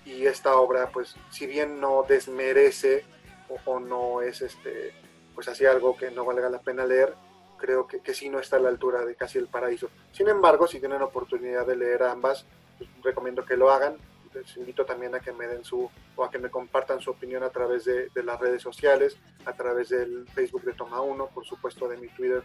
y 0.04 0.26
esta 0.26 0.56
obra, 0.56 0.90
pues 0.90 1.16
si 1.30 1.46
bien 1.46 1.80
no 1.80 2.04
desmerece 2.08 3.04
o, 3.48 3.58
o 3.70 3.80
no 3.80 4.22
es 4.22 4.40
este, 4.40 4.92
pues 5.34 5.48
así 5.48 5.66
algo 5.66 5.96
que 5.96 6.10
no 6.10 6.24
valga 6.24 6.48
la 6.48 6.60
pena 6.60 6.86
leer, 6.86 7.14
creo 7.56 7.86
que, 7.86 8.00
que 8.00 8.14
sí 8.14 8.28
no 8.28 8.38
está 8.38 8.56
a 8.56 8.60
la 8.60 8.68
altura 8.68 9.04
de 9.04 9.14
casi 9.14 9.38
el 9.38 9.48
paraíso. 9.48 9.88
Sin 10.12 10.28
embargo, 10.28 10.66
si 10.66 10.80
tienen 10.80 11.02
oportunidad 11.02 11.66
de 11.66 11.76
leer 11.76 12.02
ambas, 12.02 12.46
pues, 12.78 12.90
recomiendo 13.02 13.44
que 13.44 13.56
lo 13.56 13.70
hagan. 13.70 13.96
Les 14.34 14.56
invito 14.56 14.84
también 14.84 15.14
a 15.14 15.20
que 15.20 15.32
me 15.32 15.46
den 15.46 15.64
su 15.64 15.90
o 16.14 16.24
a 16.24 16.30
que 16.30 16.38
me 16.38 16.50
compartan 16.50 17.00
su 17.00 17.10
opinión 17.10 17.42
a 17.42 17.50
través 17.50 17.84
de, 17.86 18.10
de 18.10 18.22
las 18.22 18.38
redes 18.38 18.62
sociales, 18.62 19.16
a 19.46 19.52
través 19.54 19.88
del 19.88 20.28
Facebook 20.28 20.62
de 20.62 20.74
Toma 20.74 21.00
1, 21.00 21.28
por 21.28 21.46
supuesto 21.46 21.88
de 21.88 21.96
mi 21.96 22.08
Twitter, 22.08 22.42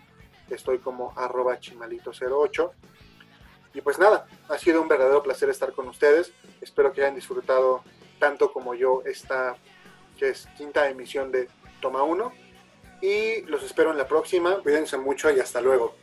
estoy 0.49 0.79
como 0.79 1.13
arroba 1.17 1.59
chimalito08. 1.59 2.71
Y 3.73 3.81
pues 3.81 3.99
nada, 3.99 4.27
ha 4.49 4.57
sido 4.57 4.81
un 4.81 4.87
verdadero 4.87 5.23
placer 5.23 5.49
estar 5.49 5.73
con 5.73 5.87
ustedes. 5.87 6.31
Espero 6.61 6.91
que 6.91 7.01
hayan 7.01 7.15
disfrutado 7.15 7.83
tanto 8.19 8.51
como 8.51 8.73
yo 8.73 9.01
esta 9.05 9.55
que 10.17 10.29
es 10.29 10.47
quinta 10.57 10.89
emisión 10.89 11.31
de 11.31 11.49
Toma 11.81 12.03
1 12.03 12.31
y 13.01 13.41
los 13.43 13.63
espero 13.63 13.91
en 13.91 13.97
la 13.97 14.07
próxima. 14.07 14.61
Cuídense 14.61 14.97
mucho 14.97 15.31
y 15.31 15.39
hasta 15.39 15.61
luego. 15.61 15.95